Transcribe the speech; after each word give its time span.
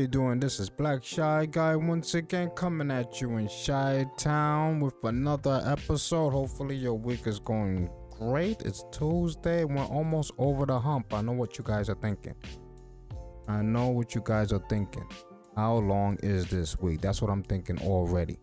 You 0.00 0.06
doing? 0.06 0.40
This 0.40 0.60
is 0.60 0.70
Black 0.70 1.04
Shy 1.04 1.44
Guy 1.44 1.76
once 1.76 2.14
again 2.14 2.48
coming 2.56 2.90
at 2.90 3.20
you 3.20 3.36
in 3.36 3.48
Shy 3.48 4.06
Town 4.16 4.80
with 4.80 4.94
another 5.04 5.62
episode. 5.66 6.30
Hopefully 6.30 6.74
your 6.74 6.94
week 6.94 7.26
is 7.26 7.38
going 7.38 7.90
great. 8.10 8.62
It's 8.62 8.82
Tuesday. 8.92 9.64
We're 9.64 9.84
almost 9.84 10.32
over 10.38 10.64
the 10.64 10.80
hump. 10.80 11.12
I 11.12 11.20
know 11.20 11.32
what 11.32 11.58
you 11.58 11.64
guys 11.64 11.90
are 11.90 11.96
thinking. 11.96 12.34
I 13.46 13.60
know 13.60 13.88
what 13.88 14.14
you 14.14 14.22
guys 14.24 14.54
are 14.54 14.64
thinking. 14.70 15.06
How 15.54 15.74
long 15.74 16.16
is 16.22 16.46
this 16.46 16.78
week? 16.78 17.02
That's 17.02 17.20
what 17.20 17.30
I'm 17.30 17.42
thinking 17.42 17.78
already. 17.82 18.38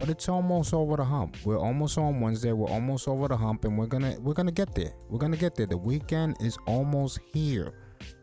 But 0.00 0.08
it's 0.08 0.28
almost 0.28 0.74
over 0.74 0.96
the 0.96 1.04
hump. 1.04 1.36
We're 1.44 1.60
almost 1.60 1.98
on 1.98 2.20
Wednesday. 2.20 2.50
We're 2.50 2.68
almost 2.68 3.06
over 3.06 3.28
the 3.28 3.36
hump 3.36 3.64
and 3.64 3.78
we're 3.78 3.86
going 3.86 4.02
to 4.02 4.20
we're 4.20 4.34
going 4.34 4.46
to 4.46 4.52
get 4.52 4.74
there. 4.74 4.92
We're 5.08 5.20
going 5.20 5.30
to 5.30 5.38
get 5.38 5.54
there. 5.54 5.66
The 5.66 5.78
weekend 5.78 6.38
is 6.40 6.58
almost 6.66 7.20
here. 7.32 7.74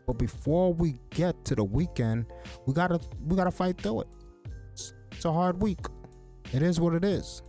But 0.06 0.18
before 0.18 0.72
we 0.72 1.00
get 1.10 1.44
to 1.46 1.54
the 1.54 1.64
weekend, 1.64 2.26
we 2.66 2.72
got 2.74 2.88
to 2.88 3.00
we 3.26 3.36
got 3.36 3.44
to 3.44 3.50
fight 3.50 3.80
through 3.80 4.02
it. 4.02 4.08
It's, 4.72 4.94
it's 5.12 5.24
a 5.24 5.32
hard 5.32 5.62
week. 5.62 5.80
It 6.52 6.62
is 6.62 6.80
what 6.80 6.94
it 6.94 7.04
is. 7.04 7.42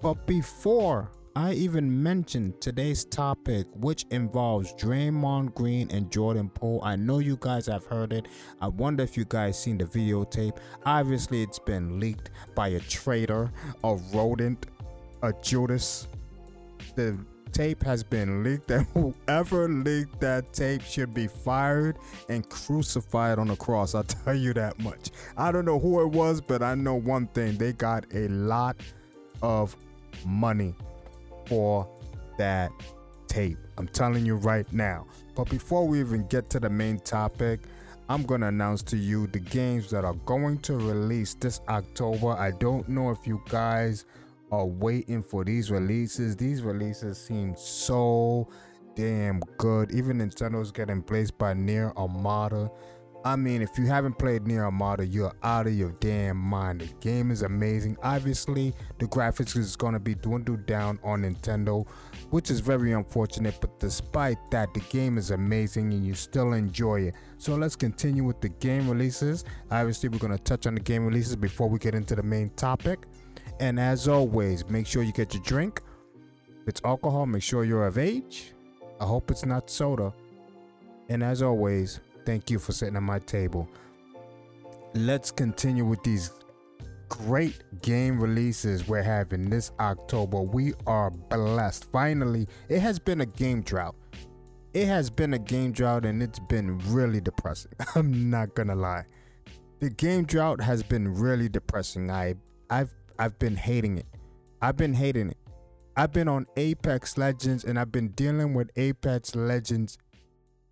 But 0.00 0.26
before 0.26 1.10
I 1.36 1.52
even 1.52 2.02
mentioned 2.02 2.62
today's 2.62 3.04
topic, 3.04 3.66
which 3.74 4.06
involves 4.10 4.72
Draymond 4.72 5.52
Green 5.52 5.86
and 5.90 6.10
Jordan 6.10 6.48
Poole. 6.48 6.80
I 6.82 6.96
know 6.96 7.18
you 7.18 7.36
guys 7.38 7.66
have 7.66 7.84
heard 7.84 8.14
it. 8.14 8.26
I 8.62 8.68
wonder 8.68 9.04
if 9.04 9.18
you 9.18 9.26
guys 9.26 9.62
seen 9.62 9.76
the 9.76 9.84
videotape. 9.84 10.56
Obviously, 10.86 11.42
it's 11.42 11.58
been 11.58 12.00
leaked 12.00 12.30
by 12.54 12.68
a 12.68 12.80
traitor, 12.80 13.52
a 13.84 13.96
rodent, 14.14 14.64
a 15.22 15.34
Judas. 15.42 16.08
The 16.94 17.18
tape 17.56 17.82
has 17.82 18.04
been 18.04 18.44
leaked, 18.44 18.70
and 18.70 18.86
whoever 18.94 19.66
leaked 19.66 20.20
that 20.20 20.52
tape 20.52 20.82
should 20.82 21.14
be 21.14 21.26
fired 21.26 21.96
and 22.28 22.46
crucified 22.50 23.38
on 23.38 23.48
the 23.48 23.56
cross. 23.56 23.94
I'll 23.94 24.04
tell 24.24 24.34
you 24.34 24.52
that 24.54 24.78
much. 24.78 25.10
I 25.38 25.50
don't 25.50 25.64
know 25.64 25.78
who 25.78 26.02
it 26.02 26.08
was, 26.08 26.42
but 26.42 26.62
I 26.62 26.74
know 26.74 26.94
one 26.94 27.28
thing 27.28 27.56
they 27.56 27.72
got 27.72 28.04
a 28.14 28.28
lot 28.28 28.76
of 29.40 29.74
money 30.26 30.74
for 31.46 31.88
that 32.36 32.70
tape. 33.26 33.56
I'm 33.78 33.88
telling 33.88 34.26
you 34.26 34.36
right 34.36 34.70
now. 34.70 35.06
But 35.34 35.48
before 35.48 35.88
we 35.88 36.00
even 36.00 36.26
get 36.26 36.50
to 36.50 36.60
the 36.60 36.68
main 36.68 36.98
topic, 36.98 37.60
I'm 38.10 38.22
going 38.22 38.42
to 38.42 38.48
announce 38.48 38.82
to 38.84 38.98
you 38.98 39.28
the 39.28 39.40
games 39.40 39.90
that 39.90 40.04
are 40.04 40.14
going 40.26 40.58
to 40.58 40.74
release 40.74 41.32
this 41.34 41.60
October. 41.68 42.32
I 42.32 42.50
don't 42.50 42.86
know 42.86 43.10
if 43.10 43.26
you 43.26 43.42
guys 43.48 44.04
are 44.50 44.66
waiting 44.66 45.22
for 45.22 45.44
these 45.44 45.70
releases. 45.70 46.36
These 46.36 46.62
releases 46.62 47.18
seem 47.18 47.54
so 47.56 48.48
damn 48.94 49.40
good. 49.58 49.92
Even 49.92 50.18
Nintendo's 50.18 50.72
getting 50.72 51.02
placed 51.02 51.36
by 51.38 51.54
Nier 51.54 51.92
Automata. 51.96 52.70
I 53.24 53.34
mean, 53.34 53.60
if 53.60 53.76
you 53.76 53.86
haven't 53.86 54.20
played 54.20 54.46
Nier 54.46 54.64
Automata, 54.66 55.04
you're 55.04 55.34
out 55.42 55.66
of 55.66 55.74
your 55.74 55.90
damn 55.98 56.36
mind. 56.36 56.80
The 56.80 56.86
game 57.00 57.32
is 57.32 57.42
amazing. 57.42 57.96
Obviously, 58.04 58.72
the 59.00 59.06
graphics 59.06 59.56
is 59.56 59.74
gonna 59.74 59.98
be 59.98 60.14
dwindled 60.14 60.64
down 60.64 61.00
on 61.02 61.22
Nintendo, 61.22 61.88
which 62.30 62.52
is 62.52 62.60
very 62.60 62.92
unfortunate. 62.92 63.58
But 63.60 63.80
despite 63.80 64.38
that, 64.52 64.72
the 64.74 64.80
game 64.90 65.18
is 65.18 65.32
amazing 65.32 65.92
and 65.92 66.06
you 66.06 66.14
still 66.14 66.52
enjoy 66.52 67.00
it. 67.00 67.14
So 67.38 67.56
let's 67.56 67.74
continue 67.74 68.22
with 68.22 68.40
the 68.40 68.48
game 68.48 68.88
releases. 68.88 69.44
Obviously, 69.72 70.08
we're 70.08 70.18
gonna 70.18 70.38
touch 70.38 70.68
on 70.68 70.74
the 70.74 70.80
game 70.80 71.04
releases 71.04 71.34
before 71.34 71.68
we 71.68 71.80
get 71.80 71.96
into 71.96 72.14
the 72.14 72.22
main 72.22 72.50
topic. 72.50 73.06
And 73.60 73.80
as 73.80 74.08
always, 74.08 74.68
make 74.68 74.86
sure 74.86 75.02
you 75.02 75.12
get 75.12 75.34
your 75.34 75.42
drink. 75.42 75.80
If 76.62 76.68
it's 76.68 76.80
alcohol, 76.84 77.26
make 77.26 77.42
sure 77.42 77.64
you're 77.64 77.86
of 77.86 77.98
age. 77.98 78.52
I 79.00 79.04
hope 79.04 79.30
it's 79.30 79.46
not 79.46 79.70
soda. 79.70 80.12
And 81.08 81.22
as 81.22 81.42
always, 81.42 82.00
Thank 82.26 82.50
you 82.50 82.58
for 82.58 82.72
sitting 82.72 82.96
at 82.96 83.02
my 83.02 83.20
table. 83.20 83.68
Let's 84.94 85.30
continue 85.30 85.84
with 85.84 86.02
these 86.02 86.32
great 87.08 87.62
game 87.82 88.20
releases 88.20 88.88
we're 88.88 89.02
having 89.02 89.48
this 89.48 89.70
October. 89.78 90.42
We 90.42 90.74
are 90.88 91.10
blessed. 91.10 91.90
Finally, 91.92 92.48
it 92.68 92.80
has 92.80 92.98
been 92.98 93.20
a 93.20 93.26
game 93.26 93.62
drought. 93.62 93.94
It 94.74 94.88
has 94.88 95.08
been 95.08 95.34
a 95.34 95.38
game 95.38 95.70
drought 95.70 96.04
and 96.04 96.20
it's 96.20 96.40
been 96.40 96.78
really 96.92 97.20
depressing. 97.20 97.72
I'm 97.94 98.28
not 98.28 98.56
gonna 98.56 98.74
lie. 98.74 99.04
The 99.78 99.90
game 99.90 100.24
drought 100.24 100.60
has 100.60 100.82
been 100.82 101.14
really 101.14 101.48
depressing. 101.48 102.10
I 102.10 102.34
I've 102.68 102.92
I've 103.18 103.38
been 103.38 103.56
hating 103.56 103.98
it. 103.98 104.06
I've 104.60 104.76
been 104.76 104.94
hating 104.94 105.30
it. 105.30 105.38
I've 105.96 106.12
been 106.12 106.28
on 106.28 106.46
Apex 106.56 107.16
Legends 107.16 107.64
and 107.64 107.78
I've 107.78 107.90
been 107.90 108.08
dealing 108.08 108.52
with 108.52 108.70
Apex 108.76 109.34
Legends 109.34 109.96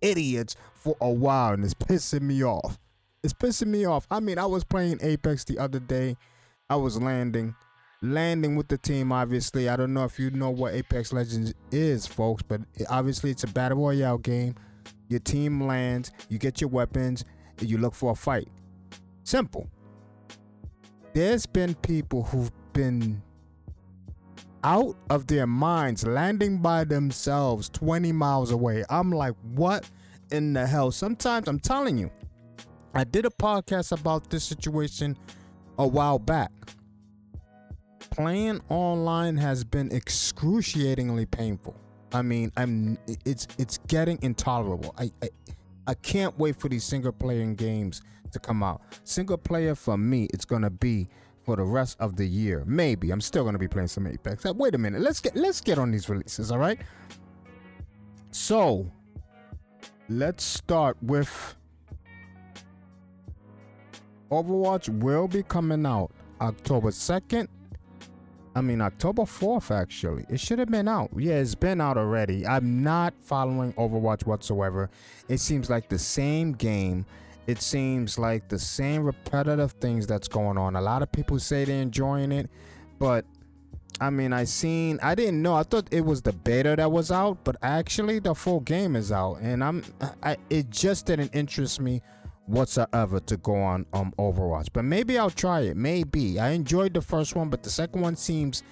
idiots 0.01 0.55
for 0.75 0.95
a 1.01 1.09
while 1.09 1.53
and 1.53 1.63
it's 1.63 1.73
pissing 1.73 2.21
me 2.21 2.43
off. 2.43 2.77
It's 3.23 3.33
pissing 3.33 3.67
me 3.67 3.85
off. 3.85 4.05
I 4.11 4.19
mean, 4.19 4.37
I 4.37 4.45
was 4.45 4.63
playing 4.63 4.99
Apex 5.01 5.43
the 5.45 5.57
other 5.57 5.79
day. 5.79 6.15
I 6.69 6.75
was 6.75 7.01
landing, 7.01 7.55
landing 8.03 8.55
with 8.55 8.67
the 8.67 8.77
team, 8.77 9.11
obviously. 9.11 9.67
I 9.67 9.75
don't 9.75 9.93
know 9.93 10.03
if 10.03 10.19
you 10.19 10.29
know 10.29 10.51
what 10.51 10.75
Apex 10.75 11.11
Legends 11.11 11.53
is, 11.71 12.05
folks, 12.05 12.43
but 12.43 12.61
obviously 12.87 13.31
it's 13.31 13.43
a 13.43 13.47
battle 13.47 13.79
royale 13.79 14.19
game. 14.19 14.55
Your 15.07 15.19
team 15.19 15.61
lands, 15.63 16.11
you 16.29 16.37
get 16.37 16.61
your 16.61 16.69
weapons, 16.69 17.25
and 17.59 17.69
you 17.69 17.77
look 17.79 17.95
for 17.95 18.11
a 18.11 18.15
fight. 18.15 18.47
Simple. 19.23 19.67
There's 21.15 21.45
been 21.45 21.75
people 21.75 22.23
who've 22.23 22.51
been 22.73 23.21
out 24.65 24.97
of 25.09 25.27
their 25.27 25.47
minds, 25.47 26.05
landing 26.05 26.57
by 26.57 26.83
themselves 26.83 27.69
20 27.69 28.11
miles 28.11 28.51
away. 28.51 28.83
I'm 28.89 29.11
like, 29.11 29.33
what 29.53 29.89
in 30.31 30.51
the 30.51 30.67
hell? 30.67 30.91
Sometimes 30.91 31.47
I'm 31.47 31.61
telling 31.61 31.97
you, 31.97 32.11
I 32.93 33.05
did 33.05 33.25
a 33.25 33.29
podcast 33.29 33.97
about 33.97 34.29
this 34.29 34.43
situation 34.43 35.17
a 35.79 35.87
while 35.87 36.19
back. 36.19 36.51
Playing 38.09 38.59
online 38.67 39.37
has 39.37 39.63
been 39.63 39.93
excruciatingly 39.93 41.27
painful. 41.27 41.79
I 42.11 42.23
mean, 42.23 42.51
I'm 42.57 42.97
it's 43.23 43.47
it's 43.57 43.77
getting 43.87 44.19
intolerable. 44.21 44.93
I, 44.97 45.11
I 45.23 45.29
I 45.87 45.93
can't 45.93 46.37
wait 46.37 46.57
for 46.57 46.67
these 46.67 46.83
single 46.83 47.13
player 47.13 47.45
games 47.53 48.01
to 48.35 48.39
come 48.39 48.61
out. 48.61 48.81
Single 49.03 49.37
player 49.37 49.75
for 49.75 49.97
me, 49.97 50.27
it's 50.33 50.45
gonna 50.45 50.69
be 50.69 51.07
for 51.43 51.55
the 51.55 51.63
rest 51.63 51.97
of 51.99 52.15
the 52.15 52.25
year. 52.25 52.63
Maybe 52.65 53.11
I'm 53.11 53.21
still 53.21 53.43
gonna 53.43 53.57
be 53.57 53.67
playing 53.67 53.87
some 53.87 54.05
Apex. 54.07 54.45
Wait 54.45 54.75
a 54.75 54.77
minute. 54.77 55.01
Let's 55.01 55.19
get 55.19 55.35
let's 55.35 55.61
get 55.61 55.79
on 55.79 55.91
these 55.91 56.09
releases. 56.09 56.51
All 56.51 56.59
right. 56.59 56.79
So 58.31 58.91
let's 60.09 60.43
start 60.43 60.97
with 61.01 61.55
Overwatch 64.31 64.89
will 64.89 65.27
be 65.27 65.43
coming 65.43 65.85
out 65.85 66.11
October 66.41 66.89
2nd. 66.89 67.47
I 68.57 68.61
mean, 68.61 68.81
October 68.81 69.23
4th, 69.23 69.69
actually. 69.69 70.25
It 70.29 70.39
should 70.39 70.59
have 70.59 70.69
been 70.69 70.87
out. 70.87 71.09
Yeah, 71.15 71.35
it's 71.35 71.55
been 71.55 71.81
out 71.81 71.97
already. 71.97 72.47
I'm 72.47 72.81
not 72.81 73.13
following 73.19 73.73
Overwatch 73.73 74.25
whatsoever. 74.25 74.89
It 75.27 75.39
seems 75.39 75.69
like 75.69 75.89
the 75.89 75.99
same 75.99 76.53
game 76.53 77.05
it 77.47 77.61
seems 77.61 78.17
like 78.17 78.47
the 78.47 78.59
same 78.59 79.03
repetitive 79.03 79.73
things 79.73 80.07
that's 80.07 80.27
going 80.27 80.57
on. 80.57 80.75
A 80.75 80.81
lot 80.81 81.01
of 81.01 81.11
people 81.11 81.39
say 81.39 81.65
they're 81.65 81.81
enjoying 81.81 82.31
it, 82.31 82.49
but 82.99 83.25
I 84.01 84.09
mean, 84.09 84.33
I 84.33 84.43
seen, 84.43 84.99
I 85.01 85.15
didn't 85.15 85.41
know. 85.41 85.55
I 85.55 85.63
thought 85.63 85.87
it 85.91 86.03
was 86.03 86.21
the 86.21 86.33
beta 86.33 86.75
that 86.75 86.91
was 86.91 87.11
out, 87.11 87.43
but 87.43 87.55
actually 87.61 88.19
the 88.19 88.35
full 88.35 88.59
game 88.59 88.95
is 88.95 89.11
out, 89.11 89.35
and 89.41 89.63
I'm, 89.63 89.83
I, 90.21 90.37
it 90.49 90.69
just 90.69 91.05
didn't 91.05 91.33
interest 91.33 91.79
me 91.79 92.01
whatsoever 92.47 93.19
to 93.19 93.37
go 93.37 93.55
on 93.55 93.85
um 93.93 94.13
Overwatch. 94.19 94.67
But 94.73 94.83
maybe 94.85 95.17
I'll 95.17 95.29
try 95.31 95.61
it. 95.61 95.77
Maybe 95.77 96.39
I 96.39 96.49
enjoyed 96.51 96.93
the 96.93 97.01
first 97.01 97.35
one, 97.35 97.49
but 97.49 97.63
the 97.63 97.69
second 97.69 98.01
one 98.01 98.15
seems 98.15 98.63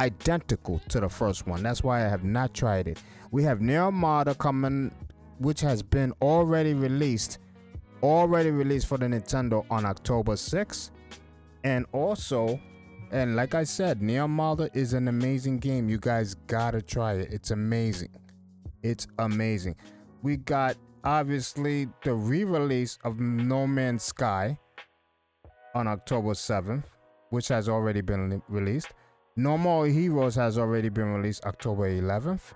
identical 0.00 0.80
to 0.88 1.00
the 1.00 1.08
first 1.08 1.46
one. 1.46 1.62
That's 1.62 1.82
why 1.82 2.04
I 2.06 2.08
have 2.08 2.24
not 2.24 2.54
tried 2.54 2.88
it. 2.88 3.02
We 3.30 3.42
have 3.42 3.60
Nier 3.60 3.82
Automata 3.82 4.34
coming, 4.34 4.92
which 5.38 5.60
has 5.60 5.82
been 5.82 6.12
already 6.22 6.74
released 6.74 7.38
already 8.02 8.50
released 8.50 8.86
for 8.86 8.98
the 8.98 9.06
Nintendo 9.06 9.64
on 9.70 9.84
October 9.84 10.32
6th. 10.32 10.90
And 11.64 11.86
also, 11.92 12.60
and 13.10 13.36
like 13.36 13.54
I 13.54 13.64
said, 13.64 14.02
Nier 14.02 14.22
Automata 14.22 14.70
is 14.74 14.92
an 14.92 15.08
amazing 15.08 15.58
game. 15.58 15.88
You 15.88 15.98
guys 15.98 16.34
gotta 16.46 16.82
try 16.82 17.14
it. 17.14 17.32
It's 17.32 17.50
amazing. 17.50 18.10
It's 18.82 19.06
amazing. 19.18 19.76
We 20.22 20.36
got 20.36 20.76
obviously 21.04 21.88
the 22.02 22.14
re-release 22.14 22.98
of 23.04 23.20
No 23.20 23.66
Man's 23.66 24.02
Sky 24.02 24.58
on 25.74 25.86
October 25.86 26.32
7th, 26.32 26.84
which 27.30 27.48
has 27.48 27.68
already 27.68 28.00
been 28.00 28.42
released. 28.48 28.88
No 29.36 29.56
More 29.56 29.86
Heroes 29.86 30.34
has 30.34 30.58
already 30.58 30.88
been 30.88 31.12
released 31.12 31.44
October 31.44 31.88
11th. 31.88 32.52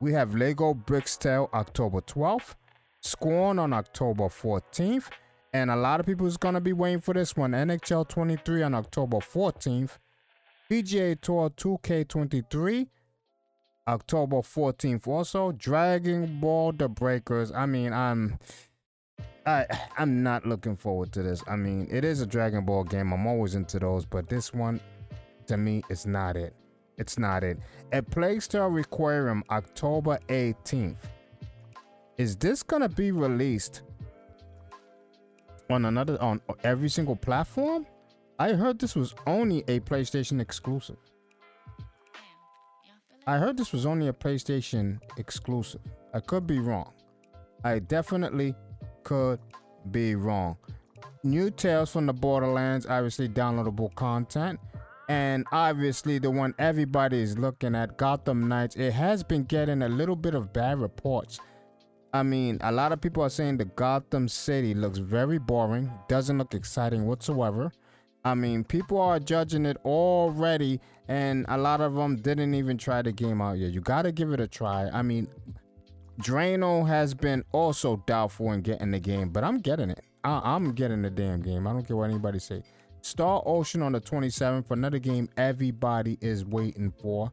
We 0.00 0.12
have 0.12 0.34
Lego 0.34 0.74
Bricktales 0.74 1.52
October 1.52 2.00
12th. 2.00 2.54
Scorn 3.00 3.58
on 3.58 3.72
October 3.72 4.24
14th. 4.24 5.08
And 5.52 5.70
a 5.70 5.76
lot 5.76 6.00
of 6.00 6.06
people 6.06 6.26
is 6.26 6.36
going 6.36 6.54
to 6.54 6.60
be 6.60 6.72
waiting 6.72 7.00
for 7.00 7.14
this 7.14 7.36
one. 7.36 7.52
NHL 7.52 8.06
23 8.08 8.62
on 8.62 8.74
October 8.74 9.18
14th. 9.18 9.98
PGA 10.70 11.18
Tour 11.20 11.50
2K23 11.50 12.88
October 13.88 14.36
14th. 14.36 15.08
Also, 15.08 15.52
Dragon 15.52 16.38
Ball 16.40 16.72
The 16.72 16.88
Breakers. 16.88 17.50
I 17.52 17.64
mean, 17.64 17.92
I'm 17.92 18.38
I 19.46 19.66
I'm 19.96 20.22
not 20.22 20.44
looking 20.44 20.76
forward 20.76 21.10
to 21.12 21.22
this. 21.22 21.42
I 21.48 21.56
mean, 21.56 21.88
it 21.90 22.04
is 22.04 22.20
a 22.20 22.26
Dragon 22.26 22.66
Ball 22.66 22.84
game. 22.84 23.12
I'm 23.12 23.26
always 23.26 23.54
into 23.54 23.78
those, 23.78 24.04
but 24.04 24.28
this 24.28 24.52
one, 24.52 24.80
to 25.46 25.56
me, 25.56 25.82
it's 25.88 26.04
not 26.04 26.36
it. 26.36 26.54
It's 26.98 27.18
not 27.18 27.42
it. 27.42 27.58
A 27.92 28.02
Plague 28.02 28.42
Tale 28.42 28.68
Requiem, 28.68 29.42
October 29.50 30.18
18th. 30.28 30.96
Is 32.18 32.34
this 32.34 32.64
gonna 32.64 32.88
be 32.88 33.12
released 33.12 33.82
on 35.70 35.84
another 35.84 36.20
on 36.20 36.40
every 36.64 36.88
single 36.88 37.14
platform? 37.14 37.86
I 38.40 38.54
heard 38.54 38.80
this 38.80 38.96
was 38.96 39.14
only 39.28 39.60
a 39.68 39.78
PlayStation 39.78 40.40
exclusive. 40.40 40.96
I 43.24 43.38
heard 43.38 43.56
this 43.56 43.72
was 43.72 43.86
only 43.86 44.08
a 44.08 44.12
PlayStation 44.12 44.98
exclusive. 45.16 45.80
I 46.12 46.18
could 46.18 46.44
be 46.44 46.58
wrong. 46.58 46.92
I 47.62 47.78
definitely 47.78 48.56
could 49.04 49.38
be 49.92 50.16
wrong. 50.16 50.56
New 51.22 51.50
Tales 51.50 51.92
from 51.92 52.06
the 52.06 52.12
Borderlands, 52.12 52.86
obviously 52.86 53.28
downloadable 53.28 53.94
content. 53.94 54.58
And 55.08 55.46
obviously, 55.52 56.18
the 56.18 56.30
one 56.30 56.54
everybody 56.58 57.20
is 57.20 57.38
looking 57.38 57.74
at, 57.76 57.96
Gotham 57.96 58.48
Knights, 58.48 58.76
it 58.76 58.92
has 58.92 59.22
been 59.22 59.44
getting 59.44 59.82
a 59.82 59.88
little 59.88 60.16
bit 60.16 60.34
of 60.34 60.52
bad 60.52 60.80
reports. 60.80 61.38
I 62.12 62.22
mean, 62.22 62.58
a 62.62 62.72
lot 62.72 62.92
of 62.92 63.00
people 63.00 63.22
are 63.22 63.28
saying 63.28 63.58
the 63.58 63.66
Gotham 63.66 64.28
City 64.28 64.74
looks 64.74 64.98
very 64.98 65.38
boring, 65.38 65.90
doesn't 66.08 66.38
look 66.38 66.54
exciting 66.54 67.06
whatsoever. 67.06 67.70
I 68.24 68.34
mean, 68.34 68.64
people 68.64 69.00
are 69.00 69.18
judging 69.18 69.66
it 69.66 69.76
already, 69.84 70.80
and 71.06 71.44
a 71.48 71.58
lot 71.58 71.80
of 71.80 71.94
them 71.94 72.16
didn't 72.16 72.54
even 72.54 72.78
try 72.78 73.02
the 73.02 73.12
game 73.12 73.40
out 73.40 73.58
yet. 73.58 73.72
You 73.72 73.80
got 73.80 74.02
to 74.02 74.12
give 74.12 74.32
it 74.32 74.40
a 74.40 74.48
try. 74.48 74.88
I 74.88 75.02
mean, 75.02 75.28
Drano 76.20 76.86
has 76.86 77.14
been 77.14 77.44
also 77.52 78.02
doubtful 78.06 78.52
in 78.52 78.62
getting 78.62 78.90
the 78.90 78.98
game, 78.98 79.28
but 79.28 79.44
I'm 79.44 79.58
getting 79.58 79.90
it. 79.90 80.04
I- 80.24 80.56
am 80.56 80.72
getting 80.72 81.02
the 81.02 81.10
damn 81.10 81.42
game. 81.42 81.66
I 81.66 81.72
don't 81.72 81.86
care 81.86 81.96
what 81.96 82.10
anybody 82.10 82.38
say. 82.38 82.62
Star 83.02 83.42
Ocean 83.46 83.82
on 83.82 83.92
the 83.92 84.00
27th, 84.00 84.70
another 84.70 84.98
game 84.98 85.28
everybody 85.36 86.18
is 86.20 86.44
waiting 86.44 86.92
for. 87.00 87.30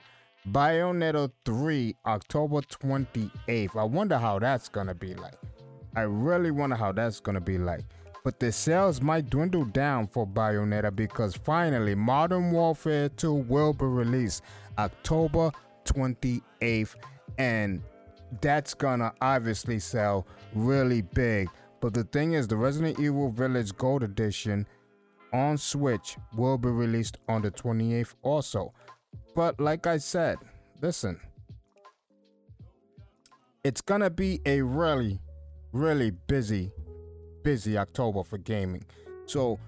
Bayonetta 0.51 1.31
3, 1.43 1.95
October 2.05 2.61
28th. 2.61 3.75
I 3.75 3.83
wonder 3.83 4.17
how 4.17 4.37
that's 4.37 4.69
gonna 4.69 4.93
be 4.93 5.15
like. 5.15 5.33
I 5.95 6.01
really 6.01 6.51
wonder 6.51 6.75
how 6.75 6.91
that's 6.91 7.19
gonna 7.19 7.41
be 7.41 7.57
like. 7.57 7.83
But 8.23 8.39
the 8.39 8.51
sales 8.51 9.01
might 9.01 9.29
dwindle 9.29 9.65
down 9.65 10.07
for 10.07 10.27
Bayonetta 10.27 10.95
because 10.95 11.35
finally 11.35 11.95
Modern 11.95 12.51
Warfare 12.51 13.09
2 13.09 13.33
will 13.33 13.73
be 13.73 13.85
released 13.85 14.43
October 14.77 15.51
28th. 15.85 16.95
And 17.39 17.81
that's 18.41 18.75
gonna 18.75 19.13
obviously 19.21 19.79
sell 19.79 20.27
really 20.53 21.01
big. 21.01 21.49
But 21.81 21.95
the 21.95 22.03
thing 22.03 22.33
is, 22.33 22.47
the 22.47 22.55
Resident 22.55 22.99
Evil 22.99 23.31
Village 23.31 23.75
Gold 23.77 24.03
Edition 24.03 24.67
on 25.33 25.57
Switch 25.57 26.17
will 26.35 26.57
be 26.57 26.69
released 26.69 27.17
on 27.27 27.41
the 27.41 27.51
28th 27.51 28.13
also. 28.21 28.73
But 29.35 29.59
like 29.59 29.85
I 29.85 29.97
said, 29.97 30.37
listen, 30.81 31.19
it's 33.63 33.81
gonna 33.81 34.09
be 34.09 34.39
a 34.45 34.61
really, 34.61 35.19
really 35.73 36.11
busy, 36.11 36.71
busy 37.43 37.77
October 37.77 38.23
for 38.23 38.37
gaming. 38.37 38.85
So 39.25 39.59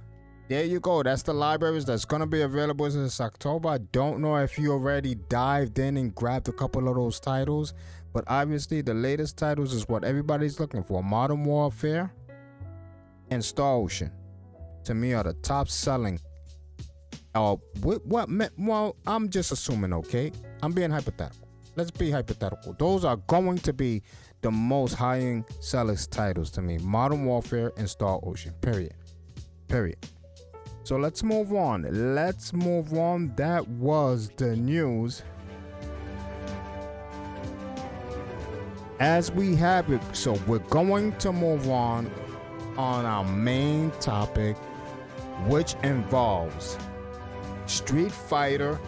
there 0.47 0.63
you 0.63 0.79
go. 0.79 1.03
That's 1.03 1.23
the 1.23 1.33
libraries 1.33 1.83
that's 1.83 2.05
gonna 2.05 2.27
be 2.27 2.41
available 2.41 2.89
this 2.89 3.19
October. 3.19 3.67
I 3.67 3.79
don't 3.79 4.21
know 4.21 4.37
if 4.37 4.57
you 4.57 4.71
already 4.71 5.15
dived 5.15 5.79
in 5.79 5.97
and 5.97 6.15
grabbed 6.15 6.47
a 6.47 6.53
couple 6.53 6.87
of 6.87 6.95
those 6.95 7.19
titles, 7.19 7.73
but 8.13 8.23
obviously 8.27 8.81
the 8.81 8.93
latest 8.93 9.37
titles 9.37 9.73
is 9.73 9.89
what 9.89 10.05
everybody's 10.05 10.61
looking 10.61 10.83
for: 10.83 11.03
Modern 11.03 11.43
Warfare 11.43 12.13
and 13.29 13.43
Star 13.43 13.75
Ocean. 13.75 14.11
To 14.85 14.93
me, 14.93 15.13
are 15.13 15.23
the 15.23 15.33
top 15.33 15.67
selling. 15.67 16.21
Uh, 17.37 17.55
what, 17.81 18.03
what? 18.05 18.27
Well, 18.57 18.95
I'm 19.05 19.29
just 19.29 19.51
assuming. 19.51 19.93
Okay, 19.93 20.31
I'm 20.63 20.71
being 20.71 20.89
hypothetical. 20.89 21.47
Let's 21.75 21.91
be 21.91 22.09
hypothetical. 22.09 22.75
Those 22.79 23.05
are 23.05 23.17
going 23.17 23.59
to 23.59 23.73
be 23.73 24.01
the 24.41 24.49
most 24.49 24.95
high-end 24.95 25.45
sellers 25.59 26.07
titles 26.07 26.49
to 26.51 26.63
me: 26.63 26.79
Modern 26.79 27.25
Warfare 27.25 27.73
and 27.77 27.87
Star 27.87 28.19
Ocean. 28.23 28.53
Period. 28.61 28.95
Period. 29.67 29.97
So 30.83 30.95
let's 30.95 31.21
move 31.21 31.53
on. 31.53 32.15
Let's 32.15 32.53
move 32.53 32.93
on. 32.93 33.35
That 33.35 33.67
was 33.67 34.31
the 34.37 34.55
news. 34.55 35.21
As 38.99 39.31
we 39.31 39.55
have 39.57 39.91
it, 39.91 40.01
so 40.13 40.39
we're 40.47 40.57
going 40.57 41.15
to 41.17 41.31
move 41.31 41.69
on 41.69 42.09
on 42.77 43.05
our 43.05 43.23
main 43.23 43.91
topic, 43.99 44.57
which 45.45 45.75
involves 45.83 46.79
Street 47.67 48.11
Fighter 48.11 48.79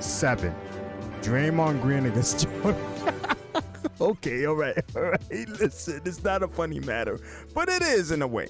7. 0.00 0.54
Draymond 1.22 1.82
Green 1.82 2.06
against 2.06 2.48
Jordan. 2.62 2.76
okay, 4.00 4.46
all 4.46 4.54
right, 4.54 4.78
all 4.94 5.02
right. 5.02 5.20
Listen, 5.60 6.00
it's 6.04 6.22
not 6.22 6.42
a 6.42 6.48
funny 6.48 6.80
matter, 6.80 7.18
but 7.54 7.68
it 7.68 7.82
is 7.82 8.10
in 8.10 8.22
a 8.22 8.26
way. 8.26 8.48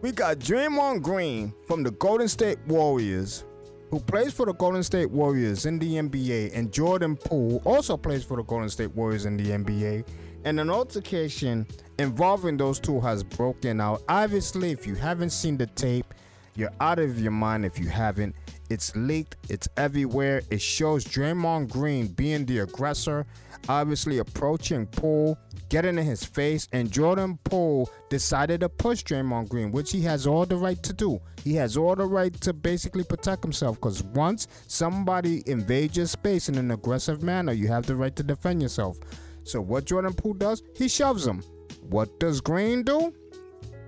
We 0.00 0.12
got 0.12 0.38
Draymond 0.38 1.02
Green 1.02 1.52
from 1.66 1.82
the 1.82 1.90
Golden 1.92 2.28
State 2.28 2.58
Warriors, 2.66 3.44
who 3.90 3.98
plays 4.00 4.32
for 4.32 4.46
the 4.46 4.54
Golden 4.54 4.82
State 4.82 5.10
Warriors 5.10 5.66
in 5.66 5.78
the 5.78 5.94
NBA, 5.94 6.52
and 6.54 6.72
Jordan 6.72 7.16
Poole 7.16 7.60
also 7.64 7.96
plays 7.96 8.24
for 8.24 8.36
the 8.36 8.44
Golden 8.44 8.68
State 8.68 8.94
Warriors 8.94 9.26
in 9.26 9.36
the 9.36 9.46
NBA. 9.50 10.06
And 10.44 10.60
an 10.60 10.70
altercation 10.70 11.66
involving 11.98 12.56
those 12.56 12.78
two 12.78 13.00
has 13.00 13.24
broken 13.24 13.80
out. 13.80 14.02
Obviously, 14.08 14.70
if 14.70 14.86
you 14.86 14.94
haven't 14.94 15.30
seen 15.30 15.56
the 15.56 15.66
tape, 15.66 16.14
you're 16.58 16.72
out 16.80 16.98
of 16.98 17.20
your 17.20 17.30
mind 17.30 17.64
if 17.64 17.78
you 17.78 17.88
haven't. 17.88 18.34
It's 18.68 18.94
leaked, 18.96 19.36
it's 19.48 19.68
everywhere. 19.76 20.42
It 20.50 20.60
shows 20.60 21.04
Draymond 21.04 21.70
Green 21.70 22.08
being 22.08 22.44
the 22.46 22.58
aggressor, 22.58 23.26
obviously 23.68 24.18
approaching 24.18 24.86
Poole, 24.86 25.38
getting 25.68 25.98
in 25.98 26.04
his 26.04 26.24
face, 26.24 26.66
and 26.72 26.90
Jordan 26.90 27.38
Poole 27.44 27.88
decided 28.10 28.60
to 28.60 28.68
push 28.68 29.04
Draymond 29.04 29.48
Green, 29.48 29.70
which 29.70 29.92
he 29.92 30.00
has 30.00 30.26
all 30.26 30.44
the 30.46 30.56
right 30.56 30.82
to 30.82 30.92
do. 30.92 31.20
He 31.44 31.54
has 31.54 31.76
all 31.76 31.94
the 31.94 32.06
right 32.06 32.34
to 32.40 32.52
basically 32.52 33.04
protect 33.04 33.44
himself 33.44 33.76
because 33.76 34.02
once 34.02 34.48
somebody 34.66 35.44
invades 35.46 35.96
your 35.96 36.06
space 36.06 36.48
in 36.48 36.58
an 36.58 36.72
aggressive 36.72 37.22
manner, 37.22 37.52
you 37.52 37.68
have 37.68 37.86
the 37.86 37.94
right 37.94 38.16
to 38.16 38.24
defend 38.24 38.62
yourself. 38.62 38.98
So, 39.44 39.60
what 39.60 39.84
Jordan 39.84 40.12
Poole 40.12 40.34
does, 40.34 40.64
he 40.74 40.88
shoves 40.88 41.24
him. 41.24 41.40
What 41.88 42.18
does 42.18 42.40
Green 42.40 42.82
do? 42.82 43.14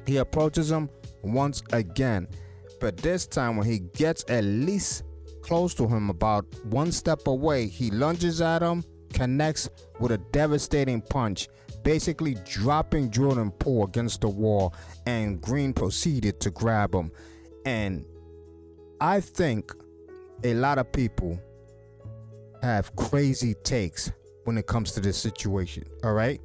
He 0.07 0.19
approaches 0.19 0.71
him 0.71 0.89
once 1.23 1.62
again. 1.73 2.29
But 2.81 2.97
this 2.97 3.27
time, 3.27 3.57
when 3.57 3.67
he 3.67 3.81
gets 3.95 4.25
at 4.29 4.43
least 4.43 5.05
close 5.43 5.75
to 5.75 5.87
him, 5.87 6.11
about 6.11 6.47
one 6.65 6.91
step 6.91 7.27
away, 7.27 7.67
he 7.67 7.91
lunges 7.91 8.41
at 8.41 8.63
him, 8.63 8.83
connects 9.13 9.69
with 9.99 10.13
a 10.13 10.19
devastating 10.33 11.03
punch, 11.03 11.49
basically 11.83 12.37
dropping 12.47 13.11
Jordan 13.11 13.51
Poole 13.51 13.85
against 13.85 14.23
the 14.23 14.29
wall, 14.29 14.75
and 15.07 15.41
Green 15.41 15.73
proceeded 15.73 16.41
to 16.41 16.51
grab 16.51 16.95
him. 16.95 17.13
And 17.67 18.05
I 19.01 19.21
think 19.21 19.73
a 20.43 20.55
lot 20.55 20.79
of 20.79 20.91
people 20.91 21.39
have 22.63 22.95
crazy 22.97 23.55
takes 23.63 24.11
when 24.45 24.57
it 24.57 24.67
comes 24.67 24.93
to 24.93 25.01
this 25.01 25.19
situation, 25.19 25.85
all 26.03 26.15
right? 26.15 26.41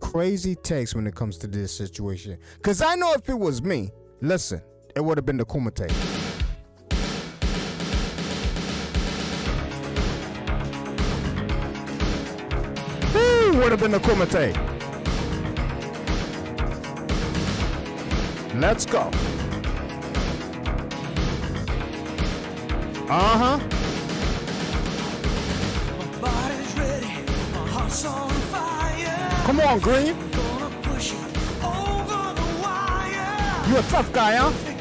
Crazy 0.00 0.56
takes 0.56 0.94
when 0.94 1.06
it 1.06 1.14
comes 1.14 1.38
to 1.38 1.46
this 1.46 1.72
situation. 1.72 2.38
Because 2.56 2.82
I 2.82 2.96
know 2.96 3.12
if 3.12 3.28
it 3.28 3.38
was 3.38 3.62
me, 3.62 3.90
listen, 4.20 4.60
it 4.94 5.04
would 5.04 5.18
have 5.18 5.26
been 5.26 5.36
the 5.36 5.44
Kumite. 5.44 5.90
would 13.62 13.70
have 13.70 13.80
been 13.80 13.92
the 13.92 13.98
Kumite. 13.98 14.56
Let's 18.60 18.86
go. 18.86 19.10
Uh 23.08 23.38
huh. 23.38 23.58
Come 29.44 29.60
on, 29.60 29.78
Green. 29.80 30.16
You 33.68 33.78
a 33.78 33.82
tough 33.82 34.12
guy, 34.12 34.36
huh? 34.36 34.71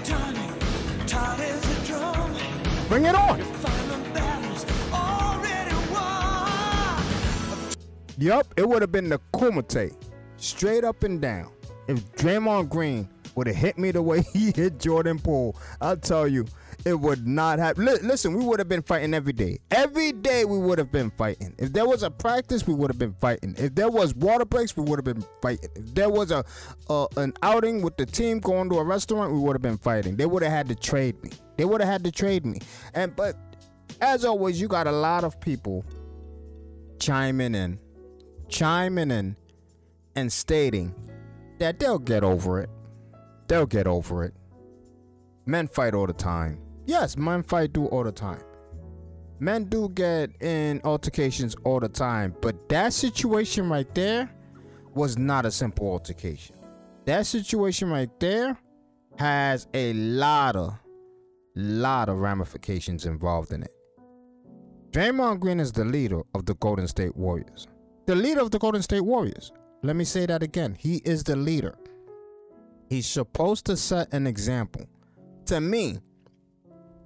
Bring 2.92 3.06
it 3.06 3.16
on. 3.16 3.40
Yup, 8.18 8.54
it 8.58 8.68
would 8.68 8.82
have 8.82 8.92
been 8.92 9.08
the 9.08 9.18
Kumite. 9.34 9.96
Straight 10.36 10.84
up 10.84 11.04
and 11.04 11.22
down. 11.22 11.54
If 11.88 12.12
Draymond 12.18 12.68
Green 12.68 13.08
would 13.36 13.48
have 13.48 13.56
hit 13.56 13.78
me 13.78 13.92
the 13.92 14.02
way 14.02 14.24
he 14.34 14.52
hit 14.52 14.78
Jordan 14.78 15.20
Poole, 15.20 15.56
I'll 15.80 15.96
tell 15.96 16.28
you, 16.28 16.46
it 16.84 17.00
would 17.00 17.26
not 17.26 17.60
have. 17.60 17.78
Li- 17.78 18.00
listen, 18.04 18.34
we 18.34 18.44
would 18.44 18.60
have 18.60 18.68
been 18.68 18.82
fighting 18.82 19.14
every 19.14 19.32
day. 19.32 19.60
Every 19.72 20.12
day 20.12 20.44
we 20.44 20.58
would 20.58 20.78
have 20.78 20.92
been 20.92 21.12
fighting. 21.12 21.56
If 21.60 21.72
there 21.72 21.86
was 21.86 22.04
a 22.04 22.12
practice, 22.12 22.68
we 22.68 22.74
would 22.74 22.90
have 22.90 23.00
been 23.00 23.14
fighting. 23.14 23.56
If 23.58 23.74
there 23.74 23.90
was 23.90 24.14
water 24.16 24.44
breaks, 24.44 24.76
we 24.76 24.84
would 24.84 24.98
have 24.98 25.06
been 25.06 25.26
fighting. 25.42 25.70
If 25.78 25.96
there 25.96 26.10
was 26.10 26.32
a 26.32 26.44
uh, 26.90 27.08
an 27.16 27.36
outing 27.42 27.84
with 27.84 27.96
the 27.96 28.06
team 28.06 28.40
going 28.40 28.70
to 28.70 28.80
a 28.80 28.84
restaurant, 28.84 29.32
we 29.32 29.40
would 29.40 29.54
have 29.54 29.62
been 29.62 29.78
fighting. 29.78 30.18
They 30.18 30.26
would 30.26 30.44
have 30.44 30.52
had 30.52 30.68
to 30.68 30.76
trade 30.76 31.24
me. 31.24 31.30
They 31.62 31.66
would 31.66 31.80
have 31.80 31.92
had 31.92 32.04
to 32.06 32.12
trade 32.12 32.44
me. 32.44 32.58
And 32.96 33.16
but 33.16 33.36
as 34.02 34.26
always, 34.26 34.60
you 34.60 34.68
got 34.68 34.88
a 34.88 34.92
lot 34.92 35.24
of 35.24 35.40
people 35.40 35.86
chiming 36.98 37.54
in, 37.54 37.78
chiming 38.50 39.12
in, 39.12 39.36
and 40.16 40.34
stating 40.34 40.96
that 41.60 41.78
they'll 41.78 42.00
get 42.00 42.24
over 42.24 42.62
it. 42.62 42.70
They'll 43.48 43.68
get 43.68 43.86
over 43.86 44.24
it. 44.24 44.34
Men 45.46 45.68
fight 45.68 45.94
all 45.94 46.08
the 46.08 46.14
time. 46.14 46.60
Yes, 46.88 47.16
men 47.16 47.44
fight 47.44 47.74
do 47.74 47.86
all 47.86 48.06
the 48.06 48.12
time. 48.12 48.42
Men 49.40 49.66
do 49.66 49.88
get 49.90 50.32
in 50.42 50.82
altercations 50.84 51.56
all 51.64 51.80
the 51.80 51.90
time, 51.90 52.36
but 52.42 52.70
that 52.70 52.92
situation 52.92 53.70
right 53.70 53.94
there 53.94 54.32
was 54.96 55.16
not 55.16 55.46
a 55.46 55.52
simple 55.52 55.92
altercation. 55.92 56.56
That 57.06 57.28
situation 57.28 57.92
right 57.92 58.10
there 58.20 58.58
has 59.20 59.68
a 59.76 59.94
lot 59.94 60.56
of 60.56 60.81
lot 61.56 62.10
of 62.10 62.20
ramifications 62.20 63.06
involved 63.06 63.52
in 63.52 63.64
it. 63.64 63.74
Draymond 64.92 65.40
Green 65.40 65.60
is 65.60 65.72
the 65.72 65.86
leader 65.86 66.22
of 66.34 66.46
the 66.46 66.56
Golden 66.56 66.88
State 66.88 67.16
Warriors. 67.16 67.68
The 68.06 68.16
leader 68.16 68.42
of 68.42 68.52
the 68.52 68.60
Golden 68.60 68.82
State 68.82 69.02
Warriors. 69.02 69.52
Let 69.84 69.96
me 69.96 70.04
say 70.04 70.26
that 70.26 70.44
again. 70.44 70.76
He 70.78 70.98
is 71.06 71.24
the 71.24 71.36
leader. 71.36 71.76
He's 72.90 73.08
supposed 73.08 73.66
to 73.66 73.78
set 73.78 74.14
an 74.14 74.28
example. 74.28 74.86
To 75.46 75.62
me, 75.62 76.00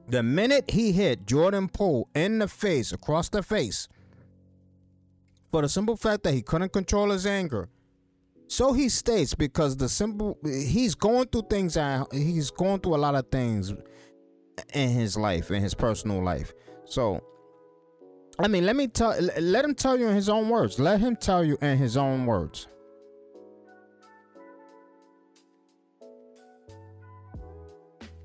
the 0.07 0.23
minute 0.23 0.69
he 0.69 0.91
hit 0.91 1.25
Jordan 1.25 1.67
Poole 1.67 2.09
in 2.15 2.39
the 2.39 2.47
face, 2.47 2.91
across 2.91 3.29
the 3.29 3.43
face, 3.43 3.87
for 5.51 5.61
the 5.61 5.69
simple 5.69 5.95
fact 5.95 6.23
that 6.23 6.33
he 6.33 6.41
couldn't 6.41 6.73
control 6.73 7.11
his 7.11 7.25
anger, 7.25 7.69
so 8.47 8.73
he 8.73 8.89
states 8.89 9.33
because 9.33 9.77
the 9.77 9.89
simple 9.89 10.37
he's 10.43 10.93
going 10.93 11.25
through 11.27 11.47
things 11.49 11.77
he's 12.11 12.51
going 12.51 12.79
through 12.79 12.95
a 12.95 12.97
lot 12.97 13.15
of 13.15 13.27
things 13.31 13.73
in 14.73 14.89
his 14.89 15.17
life, 15.17 15.51
in 15.51 15.61
his 15.61 15.73
personal 15.73 16.21
life. 16.21 16.53
So 16.85 17.21
I 18.37 18.47
mean, 18.47 18.65
let 18.65 18.75
me 18.75 18.87
tell 18.87 19.17
let 19.39 19.63
him 19.63 19.75
tell 19.75 19.97
you 19.97 20.07
in 20.07 20.15
his 20.15 20.29
own 20.29 20.49
words. 20.49 20.79
Let 20.79 20.99
him 20.99 21.15
tell 21.15 21.43
you 21.43 21.57
in 21.61 21.77
his 21.77 21.95
own 21.95 22.25
words. 22.25 22.67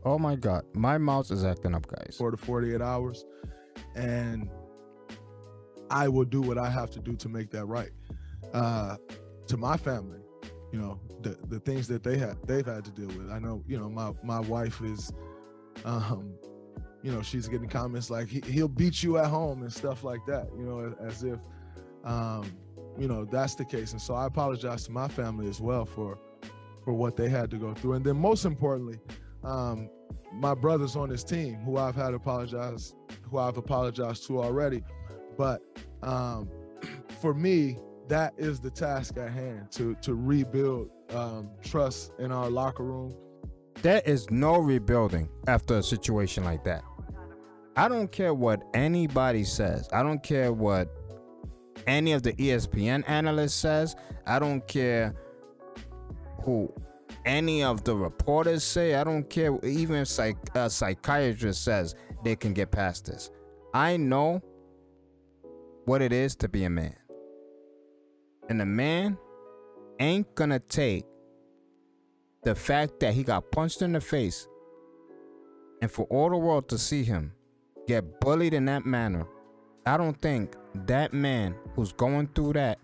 Oh 0.04 0.18
my 0.18 0.34
god, 0.34 0.64
my 0.74 0.98
mouse 0.98 1.30
is 1.30 1.44
acting 1.44 1.74
up, 1.74 1.86
guys. 1.86 2.16
For 2.18 2.30
the 2.30 2.36
48 2.36 2.80
hours, 2.80 3.26
and 3.94 4.48
I 5.90 6.08
will 6.08 6.24
do 6.24 6.40
what 6.40 6.58
I 6.58 6.70
have 6.70 6.90
to 6.92 7.00
do 7.00 7.14
to 7.16 7.28
make 7.28 7.50
that 7.50 7.66
right. 7.66 7.90
Uh, 8.52 8.96
to 9.46 9.56
my 9.56 9.76
family, 9.76 10.20
you 10.72 10.80
know, 10.80 10.98
the 11.20 11.36
the 11.48 11.60
things 11.60 11.86
that 11.88 12.02
they 12.02 12.16
have 12.18 12.36
they've 12.46 12.66
had 12.66 12.84
to 12.86 12.90
deal 12.90 13.08
with. 13.08 13.30
I 13.30 13.38
know, 13.38 13.62
you 13.68 13.78
know, 13.78 13.88
my 13.88 14.12
my 14.24 14.40
wife 14.40 14.80
is, 14.82 15.12
um, 15.84 16.34
you 17.02 17.10
know, 17.12 17.22
she's 17.22 17.48
getting 17.48 17.68
comments 17.68 18.10
like 18.10 18.28
he, 18.28 18.40
he'll 18.46 18.68
beat 18.68 19.02
you 19.02 19.18
at 19.18 19.26
home 19.26 19.62
and 19.62 19.72
stuff 19.72 20.04
like 20.04 20.24
that. 20.26 20.48
You 20.56 20.64
know, 20.64 20.94
as 21.06 21.22
if, 21.22 21.38
um, 22.04 22.50
you 22.98 23.08
know, 23.08 23.24
that's 23.24 23.54
the 23.54 23.64
case. 23.64 23.92
And 23.92 24.00
so 24.00 24.14
I 24.14 24.26
apologize 24.26 24.84
to 24.84 24.92
my 24.92 25.08
family 25.08 25.48
as 25.48 25.60
well 25.60 25.84
for 25.84 26.18
for 26.84 26.92
what 26.92 27.16
they 27.16 27.28
had 27.28 27.50
to 27.50 27.56
go 27.56 27.74
through. 27.74 27.94
And 27.94 28.04
then 28.04 28.16
most 28.16 28.44
importantly, 28.44 28.98
um, 29.44 29.90
my 30.32 30.54
brothers 30.54 30.96
on 30.96 31.08
this 31.08 31.24
team 31.24 31.56
who 31.56 31.76
I've 31.76 31.94
had 31.94 32.10
to 32.10 32.16
apologize, 32.16 32.94
who 33.22 33.38
I've 33.38 33.56
apologized 33.56 34.26
to 34.26 34.42
already. 34.42 34.82
But 35.36 35.62
um, 36.02 36.48
for 37.20 37.34
me, 37.34 37.78
that 38.08 38.34
is 38.36 38.60
the 38.60 38.70
task 38.70 39.16
at 39.18 39.30
hand 39.30 39.70
to 39.72 39.94
to 40.02 40.14
rebuild 40.14 40.90
um, 41.14 41.50
trust 41.62 42.12
in 42.18 42.32
our 42.32 42.50
locker 42.50 42.82
room. 42.84 43.14
There 43.82 44.02
is 44.04 44.30
no 44.30 44.58
rebuilding 44.58 45.28
after 45.46 45.78
a 45.78 45.82
situation 45.82 46.44
like 46.44 46.64
that. 46.64 46.84
I 47.76 47.88
don't 47.88 48.12
care 48.12 48.34
what 48.34 48.62
anybody 48.74 49.44
says. 49.44 49.88
I 49.92 50.02
don't 50.02 50.22
care 50.22 50.52
what 50.52 50.88
any 51.86 52.12
of 52.12 52.22
the 52.22 52.34
ESPN 52.34 53.08
analysts 53.08 53.54
says. 53.54 53.96
I 54.26 54.38
don't 54.38 54.66
care 54.68 55.14
who 56.42 56.72
any 57.24 57.62
of 57.62 57.84
the 57.84 57.96
reporters 57.96 58.64
say. 58.64 58.96
I 58.96 59.04
don't 59.04 59.28
care. 59.30 59.58
Even 59.64 60.04
psych, 60.04 60.36
a 60.54 60.68
psychiatrist 60.68 61.64
says 61.64 61.94
they 62.22 62.36
can 62.36 62.52
get 62.52 62.70
past 62.70 63.06
this. 63.06 63.30
I 63.72 63.96
know 63.96 64.42
what 65.86 66.02
it 66.02 66.12
is 66.12 66.36
to 66.36 66.48
be 66.48 66.64
a 66.64 66.70
man. 66.70 66.96
And 68.50 68.60
a 68.60 68.66
man 68.66 69.16
ain't 70.00 70.34
gonna 70.34 70.58
take 70.58 71.04
the 72.42 72.54
fact 72.54 73.00
that 73.00 73.14
he 73.14 73.22
got 73.22 73.50
punched 73.50 73.82
in 73.82 73.92
the 73.92 74.00
face 74.00 74.48
and 75.82 75.90
for 75.90 76.04
all 76.04 76.30
the 76.30 76.36
world 76.36 76.68
to 76.68 76.78
see 76.78 77.02
him 77.02 77.32
get 77.86 78.20
bullied 78.20 78.54
in 78.54 78.64
that 78.66 78.86
manner. 78.86 79.26
I 79.86 79.96
don't 79.96 80.18
think 80.20 80.54
that 80.86 81.12
man 81.12 81.54
who's 81.74 81.92
going 81.92 82.28
through 82.34 82.54
that 82.54 82.78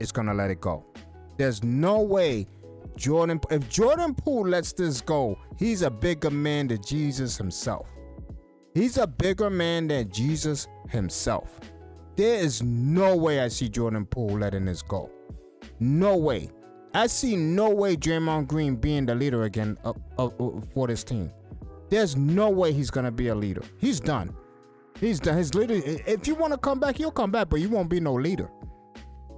is 0.00 0.12
gonna 0.12 0.34
let 0.34 0.50
it 0.50 0.60
go. 0.60 0.84
There's 1.36 1.62
no 1.62 2.00
way 2.00 2.46
Jordan, 2.96 3.40
if 3.50 3.68
Jordan 3.68 4.14
Poole 4.14 4.48
lets 4.48 4.72
this 4.72 5.00
go, 5.00 5.38
he's 5.58 5.82
a 5.82 5.90
bigger 5.90 6.30
man 6.30 6.68
than 6.68 6.82
Jesus 6.82 7.36
himself. 7.36 7.86
He's 8.74 8.96
a 8.96 9.06
bigger 9.06 9.50
man 9.50 9.88
than 9.88 10.10
Jesus 10.10 10.66
himself. 10.88 11.60
There 12.16 12.36
is 12.38 12.62
no 12.62 13.14
way 13.16 13.40
I 13.40 13.48
see 13.48 13.68
Jordan 13.68 14.06
Poole 14.06 14.38
letting 14.38 14.64
this 14.64 14.82
go. 14.82 15.10
No 15.78 16.16
way. 16.16 16.50
I 16.94 17.06
see 17.08 17.36
no 17.36 17.70
way 17.70 17.96
Draymond 17.96 18.48
Green 18.48 18.76
being 18.76 19.06
the 19.06 19.14
leader 19.14 19.44
again 19.44 19.76
uh, 19.84 19.92
uh, 20.18 20.26
uh, 20.26 20.60
for 20.72 20.86
this 20.86 21.04
team. 21.04 21.30
There's 21.90 22.16
no 22.16 22.50
way 22.50 22.72
he's 22.72 22.90
gonna 22.90 23.12
be 23.12 23.28
a 23.28 23.34
leader. 23.34 23.62
He's 23.78 24.00
done. 24.00 24.34
He's 25.00 25.20
done. 25.20 25.36
His 25.36 25.54
leader. 25.54 25.74
If 26.06 26.26
you 26.26 26.34
want 26.34 26.52
to 26.52 26.58
come 26.58 26.80
back, 26.80 26.98
you'll 26.98 27.10
come 27.10 27.30
back, 27.30 27.48
but 27.50 27.60
you 27.60 27.68
won't 27.68 27.88
be 27.88 28.00
no 28.00 28.14
leader. 28.14 28.50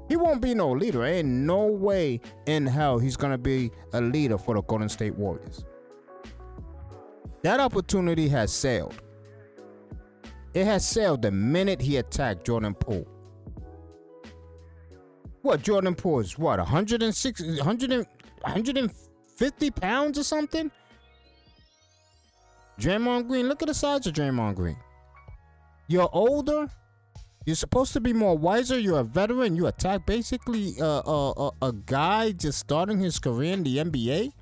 He 0.08 0.16
won't 0.16 0.40
be 0.40 0.54
no 0.54 0.70
leader. 0.70 1.04
Ain't 1.04 1.28
no 1.28 1.66
way 1.66 2.20
in 2.46 2.66
hell 2.66 2.98
he's 2.98 3.16
gonna 3.16 3.38
be 3.38 3.70
a 3.92 4.00
leader 4.00 4.38
for 4.38 4.54
the 4.54 4.62
Golden 4.62 4.88
State 4.88 5.14
Warriors. 5.16 5.64
That 7.42 7.60
opportunity 7.60 8.28
has 8.28 8.52
sailed. 8.52 9.00
It 10.54 10.64
has 10.64 10.86
sailed 10.86 11.22
the 11.22 11.30
minute 11.30 11.80
he 11.80 11.98
attacked 11.98 12.46
Jordan 12.46 12.74
Poole. 12.74 13.06
What 15.48 15.62
Jordan 15.62 15.94
Poole 15.94 16.20
is 16.20 16.38
what 16.38 16.58
160 16.58 17.56
100 17.56 17.90
150 17.90 19.70
pounds 19.70 20.18
or 20.18 20.22
something? 20.22 20.70
Draymond 22.78 23.28
Green, 23.28 23.48
look 23.48 23.62
at 23.62 23.68
the 23.68 23.72
size 23.72 24.06
of 24.06 24.12
Draymond 24.12 24.56
Green. 24.56 24.76
You're 25.86 26.10
older, 26.12 26.68
you're 27.46 27.56
supposed 27.56 27.94
to 27.94 28.00
be 28.02 28.12
more 28.12 28.36
wiser. 28.36 28.78
You're 28.78 29.00
a 29.00 29.04
veteran. 29.04 29.56
You 29.56 29.68
attack 29.68 30.04
basically 30.04 30.74
uh, 30.82 30.98
uh, 30.98 31.50
a 31.62 31.72
guy 31.72 32.32
just 32.32 32.58
starting 32.58 33.00
his 33.00 33.18
career 33.18 33.54
in 33.54 33.62
the 33.62 33.78
NBA. 33.78 34.32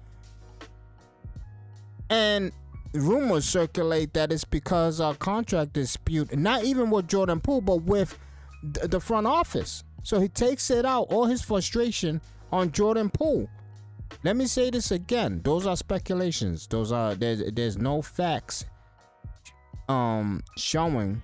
And 2.10 2.50
rumors 2.92 3.44
circulate 3.44 4.12
that 4.14 4.32
it's 4.32 4.44
because 4.44 5.00
our 5.00 5.14
contract 5.14 5.74
dispute, 5.74 6.36
not 6.36 6.64
even 6.64 6.90
with 6.90 7.06
Jordan 7.06 7.38
Poole, 7.38 7.60
but 7.60 7.82
with 7.82 8.18
the 8.64 8.98
front 8.98 9.28
office. 9.28 9.84
So 10.06 10.20
he 10.20 10.28
takes 10.28 10.70
it 10.70 10.84
out, 10.84 11.08
all 11.10 11.24
his 11.24 11.42
frustration 11.42 12.20
on 12.52 12.70
Jordan 12.70 13.10
Poole. 13.10 13.48
Let 14.22 14.36
me 14.36 14.46
say 14.46 14.70
this 14.70 14.92
again. 14.92 15.40
Those 15.42 15.66
are 15.66 15.76
speculations. 15.76 16.68
Those 16.68 16.92
are 16.92 17.16
there's 17.16 17.42
there's 17.52 17.76
no 17.76 18.02
facts 18.02 18.66
um 19.88 20.44
showing 20.56 21.20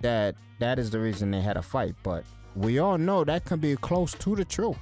that 0.00 0.36
that 0.58 0.78
is 0.78 0.88
the 0.90 0.98
reason 0.98 1.30
they 1.30 1.42
had 1.42 1.58
a 1.58 1.62
fight. 1.62 1.96
But 2.02 2.24
we 2.56 2.78
all 2.78 2.96
know 2.96 3.24
that 3.24 3.44
can 3.44 3.60
be 3.60 3.76
close 3.76 4.14
to 4.14 4.34
the 4.34 4.44
truth. 4.46 4.78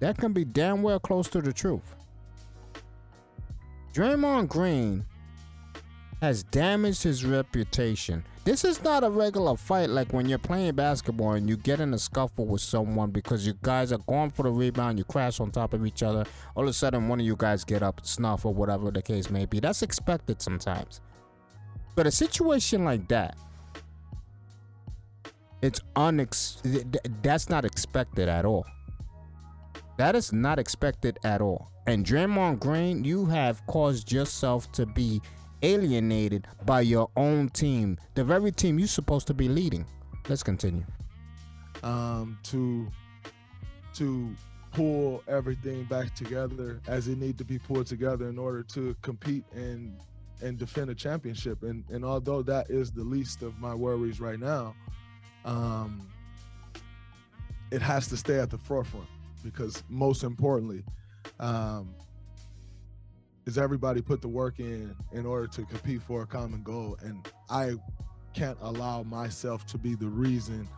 That 0.00 0.18
can 0.18 0.34
be 0.34 0.44
damn 0.44 0.82
well 0.82 1.00
close 1.00 1.26
to 1.28 1.40
the 1.40 1.54
truth. 1.54 1.94
Draymond 3.94 4.48
Green 4.48 5.06
has 6.20 6.42
damaged 6.42 7.02
his 7.02 7.24
reputation. 7.24 8.22
This 8.50 8.64
is 8.64 8.82
not 8.82 9.04
a 9.04 9.10
regular 9.10 9.56
fight 9.56 9.90
like 9.90 10.12
when 10.12 10.28
you're 10.28 10.36
playing 10.36 10.74
basketball 10.74 11.34
and 11.34 11.48
you 11.48 11.56
get 11.56 11.78
in 11.78 11.94
a 11.94 11.98
scuffle 12.00 12.46
with 12.46 12.60
someone 12.60 13.12
because 13.12 13.46
you 13.46 13.54
guys 13.62 13.92
are 13.92 14.00
going 14.08 14.30
for 14.30 14.42
the 14.42 14.50
rebound, 14.50 14.98
you 14.98 15.04
crash 15.04 15.38
on 15.38 15.52
top 15.52 15.72
of 15.72 15.86
each 15.86 16.02
other. 16.02 16.24
All 16.56 16.64
of 16.64 16.68
a 16.68 16.72
sudden, 16.72 17.06
one 17.06 17.20
of 17.20 17.26
you 17.26 17.36
guys 17.36 17.62
get 17.62 17.84
up, 17.84 18.04
snuff, 18.04 18.44
or 18.44 18.52
whatever 18.52 18.90
the 18.90 19.02
case 19.02 19.30
may 19.30 19.46
be. 19.46 19.60
That's 19.60 19.82
expected 19.82 20.42
sometimes. 20.42 21.00
But 21.94 22.08
a 22.08 22.10
situation 22.10 22.84
like 22.84 23.06
that, 23.06 23.36
it's 25.62 25.80
unex 25.94 26.60
that's 27.22 27.48
not 27.48 27.64
expected 27.64 28.28
at 28.28 28.44
all. 28.44 28.66
That 29.96 30.16
is 30.16 30.32
not 30.32 30.58
expected 30.58 31.20
at 31.22 31.40
all. 31.40 31.70
And 31.86 32.04
Draymond 32.04 32.58
Green, 32.58 33.04
you 33.04 33.26
have 33.26 33.64
caused 33.68 34.10
yourself 34.10 34.72
to 34.72 34.86
be 34.86 35.22
alienated 35.62 36.46
by 36.64 36.80
your 36.80 37.10
own 37.16 37.48
team, 37.50 37.98
the 38.14 38.24
very 38.24 38.52
team 38.52 38.78
you're 38.78 38.88
supposed 38.88 39.26
to 39.28 39.34
be 39.34 39.48
leading. 39.48 39.84
Let's 40.28 40.42
continue. 40.42 40.84
Um, 41.82 42.38
to 42.44 42.90
to 43.94 44.34
pull 44.72 45.22
everything 45.26 45.84
back 45.84 46.14
together 46.14 46.80
as 46.86 47.08
it 47.08 47.18
need 47.18 47.36
to 47.38 47.44
be 47.44 47.58
pulled 47.58 47.86
together 47.86 48.28
in 48.28 48.38
order 48.38 48.62
to 48.62 48.94
compete 49.02 49.44
and 49.52 49.96
and 50.42 50.58
defend 50.58 50.90
a 50.90 50.94
championship. 50.94 51.62
And 51.62 51.84
and 51.90 52.04
although 52.04 52.42
that 52.42 52.70
is 52.70 52.90
the 52.90 53.04
least 53.04 53.42
of 53.42 53.58
my 53.58 53.74
worries 53.74 54.20
right 54.20 54.38
now, 54.38 54.74
um, 55.44 56.06
it 57.70 57.82
has 57.82 58.08
to 58.08 58.16
stay 58.16 58.38
at 58.38 58.50
the 58.50 58.58
forefront 58.58 59.08
because 59.42 59.82
most 59.88 60.22
importantly, 60.22 60.84
um, 61.38 61.94
is 63.50 63.58
everybody 63.58 64.00
put 64.00 64.22
the 64.22 64.28
work 64.28 64.60
in 64.60 64.94
in 65.10 65.26
order 65.26 65.48
to 65.48 65.64
compete 65.64 66.00
for 66.00 66.22
a 66.22 66.26
common 66.26 66.62
goal, 66.62 66.96
and 67.02 67.28
I 67.50 67.74
can't 68.32 68.56
allow 68.60 69.02
myself 69.02 69.66
to 69.66 69.78
be 69.78 69.96
the 69.96 70.06
reason 70.06 70.68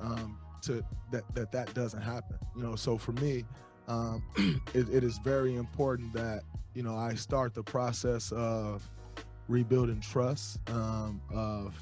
um, 0.00 0.38
to 0.62 0.82
that 1.10 1.22
that 1.34 1.52
that 1.52 1.74
doesn't 1.74 2.00
happen. 2.00 2.38
You 2.56 2.62
know, 2.62 2.76
so 2.76 2.96
for 2.96 3.12
me, 3.12 3.44
um, 3.88 4.22
it, 4.74 4.88
it 4.88 5.04
is 5.04 5.18
very 5.18 5.54
important 5.56 6.14
that 6.14 6.44
you 6.74 6.82
know 6.82 6.96
I 6.96 7.14
start 7.14 7.52
the 7.52 7.62
process 7.62 8.32
of 8.32 8.88
rebuilding 9.48 10.00
trust, 10.00 10.60
um, 10.70 11.20
of 11.30 11.78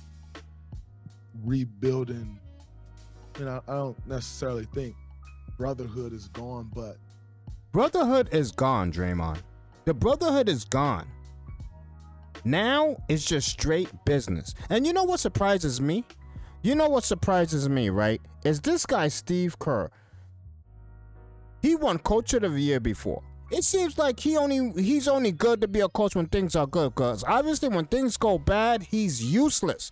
rebuilding. 1.45 2.40
You 3.38 3.45
know, 3.45 3.62
I 3.69 3.75
don't 3.75 4.07
necessarily 4.09 4.64
think 4.75 4.97
brotherhood 5.57 6.12
is 6.12 6.26
gone, 6.26 6.69
but 6.75 6.97
brotherhood 7.71 8.29
is 8.33 8.50
gone, 8.50 8.93
Draymond. 8.93 9.38
The 9.85 9.95
brotherhood 9.95 10.49
is 10.49 10.65
gone. 10.65 11.09
Now 12.45 12.97
it's 13.09 13.25
just 13.25 13.49
straight 13.49 13.89
business. 14.05 14.55
And 14.69 14.87
you 14.87 14.93
know 14.93 15.05
what 15.05 15.21
surprises 15.21 15.81
me? 15.81 16.05
You 16.63 16.75
know 16.75 16.89
what 16.89 17.05
surprises 17.05 17.69
me, 17.69 17.91
right? 17.91 18.21
Is 18.45 18.61
this 18.61 18.87
guy 18.87 19.09
Steve 19.09 19.59
Kerr. 19.59 19.91
He 21.63 21.75
won 21.75 21.99
coach 21.99 22.33
of 22.35 22.43
the 22.43 22.61
year 22.61 22.81
before. 22.81 23.23
It 23.51 23.65
seems 23.65 23.99
like 23.99 24.21
he 24.21 24.37
only 24.37 24.71
he's 24.81 25.09
only 25.09 25.33
good 25.33 25.61
to 25.61 25.69
be 25.69 25.81
a 25.81 25.89
coach 25.89 26.15
when 26.15 26.27
things 26.27 26.55
are 26.55 26.67
good, 26.67 26.95
cause 26.95 27.25
obviously 27.27 27.69
when 27.69 27.87
things 27.87 28.17
go 28.17 28.39
bad, 28.39 28.83
he's 28.85 29.25
useless. 29.25 29.91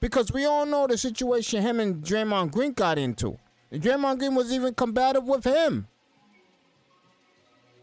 Because 0.00 0.32
we 0.32 0.44
all 0.44 0.66
know 0.66 0.86
the 0.86 0.98
situation 0.98 1.62
him 1.62 1.80
and 1.80 2.02
Draymond 2.02 2.52
Green 2.52 2.72
got 2.72 2.98
into. 2.98 3.38
Draymond 3.72 4.18
Green 4.18 4.34
was 4.34 4.52
even 4.52 4.74
combative 4.74 5.24
with 5.24 5.44
him. 5.44 5.86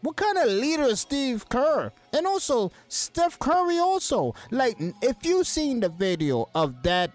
What 0.02 0.16
kind 0.16 0.36
of 0.36 0.48
leader 0.48 0.82
is 0.82 1.00
Steve 1.00 1.48
Kerr? 1.48 1.92
And 2.12 2.26
also 2.26 2.72
Steph 2.88 3.38
Curry 3.38 3.78
also. 3.78 4.34
Like 4.50 4.76
if 5.00 5.16
you 5.24 5.44
seen 5.44 5.78
the 5.78 5.88
video 5.88 6.48
of 6.56 6.82
that 6.82 7.12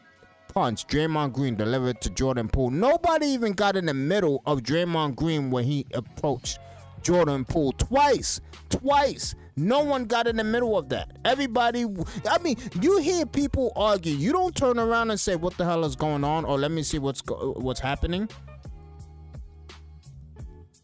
punch 0.54 0.88
Draymond 0.88 1.34
Green 1.34 1.56
delivered 1.56 2.00
to 2.02 2.10
Jordan 2.10 2.48
Poole, 2.48 2.70
nobody 2.72 3.28
even 3.28 3.52
got 3.52 3.76
in 3.76 3.86
the 3.86 3.94
middle 3.94 4.42
of 4.46 4.62
Draymond 4.62 5.16
Green 5.18 5.52
when 5.52 5.66
he 5.66 5.86
approached 5.94 6.60
Jordan 7.02 7.44
Poole 7.44 7.74
twice. 7.74 8.40
Twice. 8.70 9.36
No 9.58 9.82
one 9.82 10.06
got 10.06 10.28
in 10.28 10.38
the 10.38 10.44
middle 10.44 10.78
of 10.78 10.88
that. 10.90 11.18
Everybody, 11.26 11.86
I 12.30 12.38
mean, 12.38 12.56
you 12.80 13.00
hear 13.00 13.26
people 13.26 13.74
argue. 13.76 14.16
You 14.16 14.32
don't 14.32 14.56
turn 14.56 14.78
around 14.80 15.10
and 15.10 15.20
say, 15.20 15.36
"What 15.36 15.58
the 15.58 15.66
hell 15.66 15.84
is 15.84 15.96
going 15.96 16.24
on?" 16.24 16.46
or 16.46 16.60
"Let 16.60 16.72
me 16.72 16.84
see 16.84 17.00
what's 17.00 17.22
go- 17.22 17.56
what's 17.58 17.80
happening." 17.80 18.30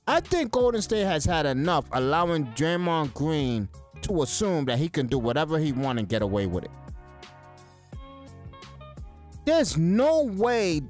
I 0.05 0.19
think 0.19 0.51
Golden 0.51 0.81
State 0.81 1.05
has 1.05 1.23
had 1.23 1.45
enough 1.45 1.85
allowing 1.93 2.47
Draymond 2.47 3.13
Green 3.13 3.69
to 4.01 4.23
assume 4.23 4.65
that 4.65 4.77
he 4.77 4.89
can 4.89 5.07
do 5.07 5.17
whatever 5.17 5.57
he 5.57 5.71
wants 5.71 5.99
and 5.99 6.09
get 6.09 6.21
away 6.21 6.45
with 6.45 6.65
it. 6.65 6.71
There's 9.45 9.77
no 9.77 10.23
way 10.23 10.81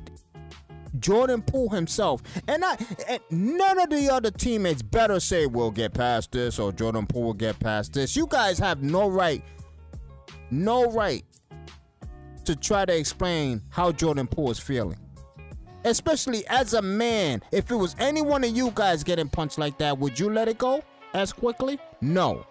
Jordan 0.99 1.41
Poole 1.41 1.69
himself 1.69 2.21
and 2.47 2.63
I 2.63 2.78
and 3.08 3.19
none 3.32 3.80
of 3.80 3.89
the 3.89 4.10
other 4.12 4.30
teammates 4.30 4.82
better 4.82 5.19
say 5.19 5.47
we'll 5.47 5.71
get 5.71 5.93
past 5.93 6.32
this 6.32 6.60
or 6.60 6.71
Jordan 6.71 7.08
Poole 7.08 7.23
will 7.23 7.34
get 7.34 7.60
past 7.60 7.93
this. 7.93 8.15
You 8.15 8.28
guys 8.28 8.60
have 8.60 8.84
no 8.84 9.10
right, 9.10 9.43
no 10.52 10.91
right 10.91 11.23
to 12.45 12.56
try 12.56 12.86
to 12.86 12.95
explain 12.95 13.62
how 13.69 13.91
Jordan 13.91 14.28
Poole 14.28 14.52
is 14.52 14.60
feeling 14.60 14.97
especially 15.84 16.46
as 16.48 16.74
a 16.74 16.82
man. 16.82 17.41
If 17.52 17.72
it 17.72 17.76
was 17.76 17.96
any 18.00 18.22
one 18.22 18.43
of 18.43 18.56
you 18.56 18.72
guys 18.74 19.04
getting 19.04 19.30
punched 19.30 19.58
like 19.58 19.78
that, 19.80 19.98
would 19.98 20.19
you 20.19 20.30
let 20.30 20.48
it 20.48 20.58
go 20.58 20.84
as 21.13 21.34
quickly? 21.34 21.80
No. 22.02 22.46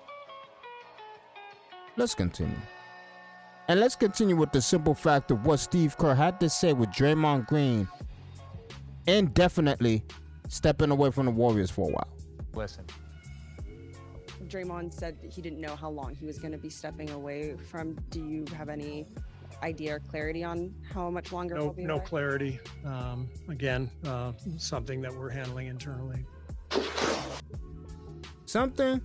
Let's 1.96 2.14
continue. 2.14 2.56
And 3.68 3.80
let's 3.80 3.96
continue 3.96 4.36
with 4.36 4.52
the 4.52 4.60
simple 4.60 4.94
fact 4.94 5.30
of 5.30 5.46
what 5.46 5.58
Steve 5.58 5.96
Kerr 5.96 6.14
had 6.14 6.40
to 6.40 6.48
say 6.48 6.72
with 6.72 6.90
Draymond 6.90 7.46
Green 7.46 7.86
indefinitely 9.06 10.04
stepping 10.48 10.90
away 10.90 11.10
from 11.10 11.26
the 11.26 11.32
Warriors 11.32 11.70
for 11.70 11.88
a 11.88 11.92
while. 11.92 12.08
Listen. 12.54 12.84
Draymond 14.48 14.92
said 14.92 15.16
he 15.30 15.40
didn't 15.40 15.60
know 15.60 15.74
how 15.76 15.88
long 15.88 16.14
he 16.14 16.26
was 16.26 16.38
going 16.38 16.52
to 16.52 16.58
be 16.58 16.68
stepping 16.68 17.10
away 17.10 17.56
from. 17.70 17.94
Do 18.10 18.24
you 18.24 18.44
have 18.56 18.68
any 18.68 19.06
idea 19.62 19.96
or 19.96 20.00
clarity 20.00 20.44
on 20.44 20.74
how 20.92 21.08
much 21.10 21.32
longer 21.32 21.54
no, 21.54 21.64
we'll 21.64 21.72
be 21.72 21.84
no 21.84 21.94
away? 21.94 22.04
clarity. 22.04 22.60
Um, 22.84 23.28
again, 23.48 23.90
uh, 24.04 24.32
something 24.58 25.00
that 25.02 25.14
we're 25.14 25.30
handling 25.30 25.68
internally. 25.68 26.24
Something 28.46 29.00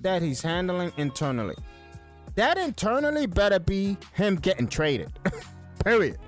that 0.00 0.22
he's 0.22 0.42
handling 0.42 0.92
internally. 0.96 1.56
That 2.34 2.56
internally 2.56 3.26
better 3.26 3.58
be 3.58 3.98
him 4.14 4.36
getting 4.36 4.66
traded. 4.66 5.12
Period. 5.84 6.18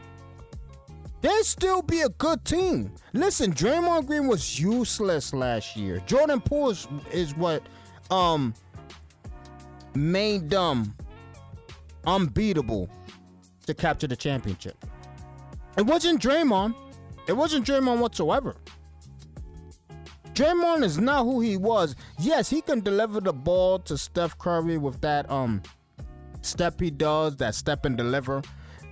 They'd 1.23 1.45
still 1.45 1.81
be 1.81 2.03
a 2.03 2.11
good 2.11 2.45
team. 2.45 2.93
Listen, 3.15 3.55
Draymond 3.55 4.07
Green 4.07 4.29
was 4.29 4.61
useless 4.61 5.33
last 5.33 5.75
year. 5.75 6.01
Jordan 6.01 6.41
Poole 6.43 6.71
is, 6.71 6.87
is 7.11 7.35
what 7.35 7.63
um 8.11 8.53
made 9.95 10.51
them 10.51 10.95
unbeatable 12.07 12.91
to 13.67 13.75
capture 13.75 14.07
the 14.07 14.17
championship. 14.17 14.77
It 15.77 15.87
wasn't 15.87 16.21
Draymond. 16.21 16.75
It 17.27 17.33
wasn't 17.33 17.67
Draymond 17.67 17.99
whatsoever. 17.99 18.55
Draymond 20.35 20.83
is 20.83 20.99
not 20.99 21.25
who 21.25 21.41
he 21.41 21.57
was. 21.57 21.95
Yes, 22.19 22.51
he 22.51 22.61
can 22.61 22.81
deliver 22.81 23.21
the 23.21 23.33
ball 23.33 23.79
to 23.81 23.97
Steph 23.97 24.37
Curry 24.39 24.79
with 24.79 25.01
that 25.01 25.31
um 25.31 25.63
step 26.43 26.81
he 26.81 26.91
does, 26.91 27.37
that 27.37 27.55
step 27.55 27.85
and 27.85 27.97
deliver, 27.97 28.43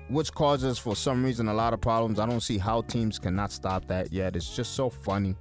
which 0.09 0.33
causes 0.33 0.79
for 0.79 0.97
some 0.97 1.25
reason 1.25 1.49
a 1.49 1.55
lot 1.55 1.75
of 1.75 1.81
problems. 1.81 2.19
I 2.19 2.27
don't 2.27 2.41
see 2.41 2.59
how 2.59 2.83
teams 2.83 3.19
cannot 3.19 3.53
stop 3.53 3.87
that 3.89 4.13
yet. 4.13 4.37
It's 4.37 4.55
just 4.55 4.75
so 4.75 4.89
funny. 4.89 5.35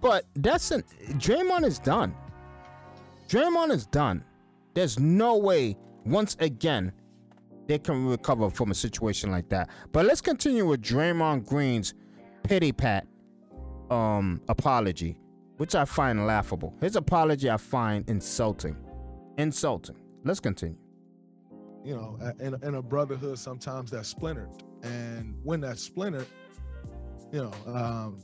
But 0.00 0.26
that's 0.34 0.70
an 0.70 0.84
Draymond 1.12 1.64
is 1.64 1.78
done. 1.78 2.14
Draymond 3.28 3.70
is 3.70 3.86
done. 3.86 4.24
There's 4.74 4.98
no 4.98 5.38
way 5.38 5.76
once 6.04 6.36
again 6.38 6.92
they 7.68 7.78
can 7.78 8.06
recover 8.06 8.50
from 8.50 8.70
a 8.70 8.74
situation 8.74 9.30
like 9.32 9.48
that. 9.50 9.70
But 9.92 10.06
let's 10.06 10.20
continue 10.20 10.66
with 10.66 10.82
Draymond 10.82 11.46
Green's 11.46 11.94
pity 12.44 12.72
pat 12.72 13.06
um 13.90 14.40
apology, 14.48 15.18
which 15.58 15.74
I 15.74 15.84
find 15.84 16.26
laughable. 16.26 16.74
His 16.80 16.96
apology 16.96 17.50
I 17.50 17.56
find 17.58 18.08
insulting. 18.10 18.76
Insulting. 19.38 19.96
Let's 20.24 20.40
continue. 20.40 20.76
you 21.84 21.94
know, 21.96 22.18
in, 22.40 22.54
in 22.62 22.74
a 22.74 22.82
brotherhood, 22.82 23.38
sometimes 23.38 23.90
that's 23.92 24.08
splintered. 24.08 24.50
And 24.82 25.36
when 25.44 25.60
that's 25.60 25.82
splintered, 25.82 26.26
you 27.32 27.42
know, 27.42 27.52
um, 27.72 28.18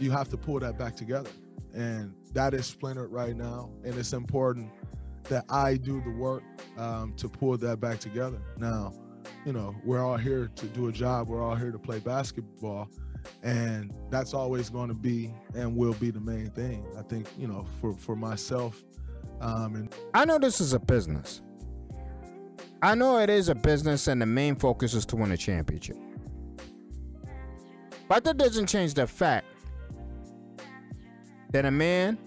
you 0.00 0.10
have 0.10 0.28
to 0.30 0.36
pull 0.36 0.60
that 0.60 0.78
back 0.78 0.96
together. 0.96 1.30
And 1.74 2.14
that 2.34 2.54
is 2.54 2.66
splintered 2.66 3.10
right 3.10 3.36
now. 3.36 3.70
And 3.84 3.94
it's 3.96 4.12
important 4.12 4.70
that 5.32 5.44
I 5.48 5.76
do 5.76 6.00
the 6.02 6.10
work 6.10 6.42
um, 6.78 7.14
to 7.16 7.28
pull 7.28 7.56
that 7.58 7.80
back 7.80 7.98
together. 7.98 8.40
Now, 8.58 8.92
you 9.44 9.52
know, 9.52 9.74
we're 9.84 10.04
all 10.04 10.16
here 10.16 10.50
to 10.54 10.66
do 10.66 10.88
a 10.88 10.92
job, 10.92 11.28
we're 11.28 11.42
all 11.42 11.56
here 11.56 11.72
to 11.72 11.78
play 11.78 11.98
basketball. 11.98 12.88
And 13.42 13.92
that's 14.10 14.34
always 14.34 14.68
going 14.68 14.88
to 14.88 14.94
be 14.94 15.32
and 15.54 15.76
will 15.76 15.94
be 15.94 16.10
the 16.10 16.20
main 16.20 16.50
thing. 16.50 16.84
I 16.98 17.02
think, 17.02 17.28
you 17.38 17.46
know, 17.46 17.66
for, 17.80 17.94
for 17.94 18.16
myself 18.16 18.82
um, 19.42 19.74
and 19.74 19.94
I 20.14 20.24
know 20.24 20.38
this 20.38 20.60
is 20.60 20.72
a 20.72 20.78
business. 20.78 21.42
I 22.80 22.94
know 22.94 23.18
it 23.18 23.28
is 23.28 23.48
a 23.48 23.54
business 23.54 24.06
and 24.06 24.22
the 24.22 24.26
main 24.26 24.54
focus 24.54 24.94
is 24.94 25.04
to 25.06 25.16
win 25.16 25.32
a 25.32 25.36
championship. 25.36 25.96
But 28.08 28.24
that 28.24 28.36
doesn't 28.36 28.66
change 28.66 28.94
the 28.94 29.06
fact 29.06 29.46
that 31.50 31.64
a 31.64 31.70
man 31.70 32.18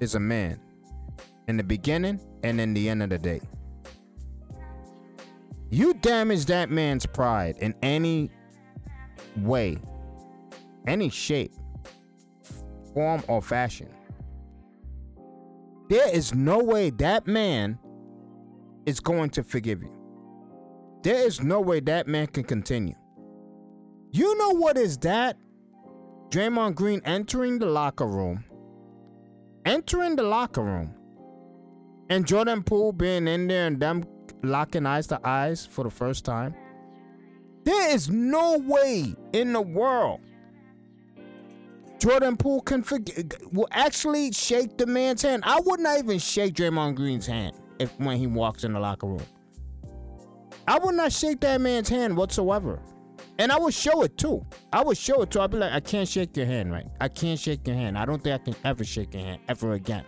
is 0.00 0.16
a 0.16 0.20
man 0.20 0.60
in 1.48 1.56
the 1.56 1.64
beginning 1.64 2.20
and 2.42 2.60
in 2.60 2.74
the 2.74 2.88
end 2.88 3.02
of 3.02 3.10
the 3.10 3.18
day. 3.18 3.40
You 5.70 5.94
damage 5.94 6.44
that 6.46 6.70
man's 6.70 7.06
pride 7.06 7.56
in 7.58 7.74
any 7.82 8.30
way, 9.38 9.78
any 10.86 11.08
shape, 11.08 11.52
form, 12.92 13.22
or 13.26 13.40
fashion. 13.40 13.88
There 15.88 16.14
is 16.14 16.34
no 16.34 16.58
way 16.58 16.90
that 16.90 17.26
man 17.26 17.78
is 18.86 19.00
going 19.00 19.30
to 19.30 19.42
forgive 19.42 19.82
you. 19.82 19.92
There 21.02 21.26
is 21.26 21.42
no 21.42 21.60
way 21.60 21.80
that 21.80 22.06
man 22.06 22.26
can 22.28 22.44
continue. 22.44 22.94
You 24.12 24.36
know 24.36 24.50
what 24.50 24.76
is 24.76 24.98
that? 24.98 25.36
Draymond 26.28 26.74
Green 26.74 27.00
entering 27.04 27.58
the 27.58 27.66
locker 27.66 28.06
room, 28.06 28.44
entering 29.64 30.16
the 30.16 30.22
locker 30.22 30.62
room, 30.62 30.94
and 32.12 32.26
Jordan 32.26 32.62
Poole 32.62 32.92
being 32.92 33.26
in 33.26 33.46
there 33.48 33.66
and 33.66 33.80
them 33.80 34.04
locking 34.42 34.86
eyes 34.86 35.06
to 35.08 35.20
eyes 35.24 35.66
for 35.66 35.84
the 35.84 35.90
first 35.90 36.24
time. 36.24 36.54
There 37.64 37.94
is 37.94 38.10
no 38.10 38.58
way 38.58 39.14
in 39.32 39.52
the 39.52 39.62
world 39.62 40.20
Jordan 42.02 42.36
Poole 42.36 42.62
can 42.62 42.82
forget, 42.82 43.32
will 43.52 43.68
actually 43.70 44.32
shake 44.32 44.76
the 44.76 44.86
man's 44.86 45.22
hand. 45.22 45.44
I 45.46 45.60
would 45.60 45.78
not 45.78 46.00
even 46.00 46.18
shake 46.18 46.54
Draymond 46.54 46.96
Green's 46.96 47.28
hand 47.28 47.54
if 47.78 47.96
when 48.00 48.16
he 48.16 48.26
walks 48.26 48.64
in 48.64 48.72
the 48.72 48.80
locker 48.80 49.06
room. 49.06 49.22
I 50.66 50.80
would 50.80 50.96
not 50.96 51.12
shake 51.12 51.38
that 51.42 51.60
man's 51.60 51.88
hand 51.88 52.16
whatsoever. 52.16 52.80
And 53.38 53.52
I 53.52 53.58
would 53.58 53.72
show 53.72 54.02
it 54.02 54.18
too. 54.18 54.44
I 54.72 54.82
would 54.82 54.98
show 54.98 55.22
it 55.22 55.30
too. 55.30 55.40
I'd 55.42 55.52
be 55.52 55.58
like, 55.58 55.72
I 55.72 55.78
can't 55.78 56.08
shake 56.08 56.36
your 56.36 56.46
hand, 56.46 56.72
right? 56.72 56.86
I 57.00 57.06
can't 57.06 57.38
shake 57.38 57.68
your 57.68 57.76
hand. 57.76 57.96
I 57.96 58.04
don't 58.04 58.20
think 58.20 58.34
I 58.34 58.44
can 58.44 58.56
ever 58.64 58.82
shake 58.82 59.14
your 59.14 59.22
hand 59.22 59.40
ever 59.48 59.74
again. 59.74 60.04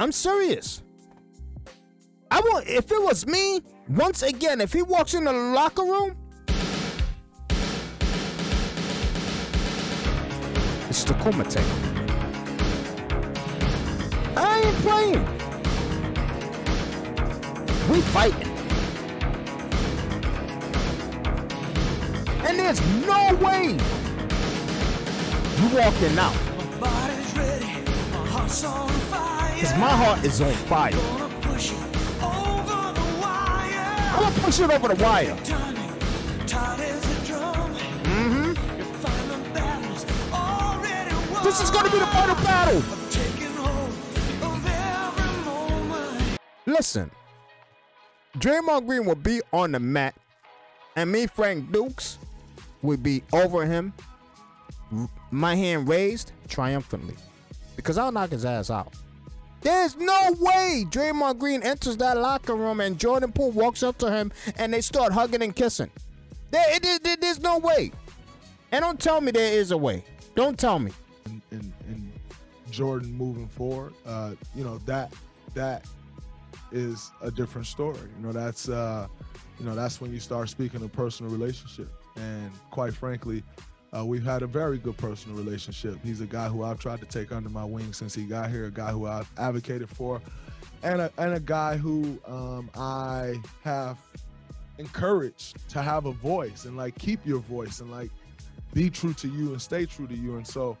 I'm 0.00 0.12
serious. 0.12 0.82
I 2.30 2.40
want 2.40 2.66
if 2.66 2.90
it 2.90 3.02
was 3.02 3.26
me, 3.26 3.60
once 3.86 4.22
again, 4.22 4.62
if 4.62 4.72
he 4.72 4.80
walks 4.80 5.12
in 5.12 5.24
the 5.24 5.32
locker 5.32 5.82
room, 5.82 6.16
it's 10.88 11.04
the 11.04 11.12
Kumite. 11.20 11.60
I 14.38 14.60
ain't 14.64 14.76
playing. 14.78 15.24
We 17.90 18.00
fighting. 18.00 18.48
And 22.46 22.58
there's 22.58 22.80
no 23.04 23.34
way 23.34 23.76
you 25.58 25.76
walking 25.76 26.18
out. 26.18 26.34
Body's 26.80 27.36
ready, 27.36 27.66
my 28.12 28.26
heart's 28.28 28.64
on 28.64 28.88
fire. 28.88 29.39
Cause 29.60 29.76
my 29.76 29.90
heart 29.90 30.24
is 30.24 30.40
on 30.40 30.52
fire. 30.54 30.94
I'm 34.12 34.22
gonna 34.22 34.40
push 34.40 34.58
it 34.58 34.70
over 34.70 34.88
the 34.88 34.94
wire. 35.04 35.36
Mm-hmm. 38.06 38.54
This 41.44 41.60
is 41.60 41.70
gonna 41.70 41.90
be 41.90 41.98
the 41.98 42.06
final 42.06 42.34
battle. 42.36 42.82
Listen, 46.64 47.10
Draymond 48.38 48.86
Green 48.86 49.04
will 49.04 49.14
be 49.14 49.42
on 49.52 49.72
the 49.72 49.80
mat, 49.80 50.14
and 50.96 51.12
me, 51.12 51.26
Frank 51.26 51.70
Dux, 51.70 52.16
would 52.80 53.02
be 53.02 53.22
over 53.34 53.66
him, 53.66 53.92
my 55.30 55.54
hand 55.54 55.86
raised 55.86 56.32
triumphantly, 56.48 57.16
because 57.76 57.98
I'll 57.98 58.10
knock 58.10 58.30
his 58.30 58.46
ass 58.46 58.70
out. 58.70 58.94
There's 59.62 59.96
no 59.96 60.34
way 60.38 60.84
Draymond 60.88 61.38
Green 61.38 61.62
enters 61.62 61.96
that 61.98 62.16
locker 62.16 62.54
room 62.54 62.80
and 62.80 62.98
Jordan 62.98 63.30
Poole 63.32 63.50
walks 63.50 63.82
up 63.82 63.98
to 63.98 64.10
him 64.10 64.32
and 64.56 64.72
they 64.72 64.80
start 64.80 65.12
hugging 65.12 65.42
and 65.42 65.54
kissing. 65.54 65.90
There, 66.50 66.64
it, 66.76 66.84
it- 66.84 67.06
it- 67.06 67.20
there's 67.20 67.40
no 67.40 67.58
way. 67.58 67.92
And 68.72 68.82
don't 68.82 68.98
tell 69.00 69.20
me 69.20 69.32
there 69.32 69.52
is 69.52 69.70
a 69.72 69.76
way. 69.76 70.04
Don't 70.34 70.58
tell 70.58 70.78
me. 70.78 70.92
and, 71.26 71.42
and, 71.50 71.72
and 71.88 72.12
Jordan 72.70 73.12
moving 73.12 73.48
forward, 73.48 73.92
uh, 74.06 74.32
you 74.54 74.62
know 74.64 74.78
that 74.86 75.12
that 75.54 75.84
is 76.72 77.10
a 77.20 77.30
different 77.30 77.66
story. 77.66 77.98
You 78.18 78.26
know 78.26 78.32
that's 78.32 78.68
uh, 78.68 79.08
you 79.58 79.66
know 79.66 79.74
that's 79.74 80.00
when 80.00 80.12
you 80.12 80.20
start 80.20 80.48
speaking 80.48 80.82
of 80.82 80.92
personal 80.92 81.32
relationship. 81.32 81.88
And 82.16 82.50
quite 82.70 82.94
frankly, 82.94 83.42
uh, 83.96 84.04
we've 84.04 84.24
had 84.24 84.42
a 84.42 84.46
very 84.46 84.78
good 84.78 84.96
personal 84.96 85.36
relationship. 85.36 85.98
He's 86.02 86.20
a 86.20 86.26
guy 86.26 86.48
who 86.48 86.62
I've 86.62 86.78
tried 86.78 87.00
to 87.00 87.06
take 87.06 87.32
under 87.32 87.48
my 87.48 87.64
wing 87.64 87.92
since 87.92 88.14
he 88.14 88.24
got 88.24 88.50
here. 88.50 88.66
A 88.66 88.70
guy 88.70 88.90
who 88.92 89.06
I've 89.06 89.30
advocated 89.36 89.88
for, 89.88 90.20
and 90.82 91.00
a, 91.00 91.12
and 91.18 91.34
a 91.34 91.40
guy 91.40 91.76
who 91.76 92.18
um, 92.26 92.70
I 92.74 93.34
have 93.64 93.98
encouraged 94.78 95.68
to 95.70 95.82
have 95.82 96.06
a 96.06 96.12
voice 96.12 96.64
and 96.64 96.76
like 96.76 96.96
keep 96.98 97.24
your 97.26 97.40
voice 97.40 97.80
and 97.80 97.90
like 97.90 98.10
be 98.72 98.88
true 98.88 99.12
to 99.14 99.28
you 99.28 99.52
and 99.52 99.60
stay 99.60 99.84
true 99.84 100.06
to 100.06 100.14
you. 100.16 100.36
And 100.36 100.46
so 100.46 100.78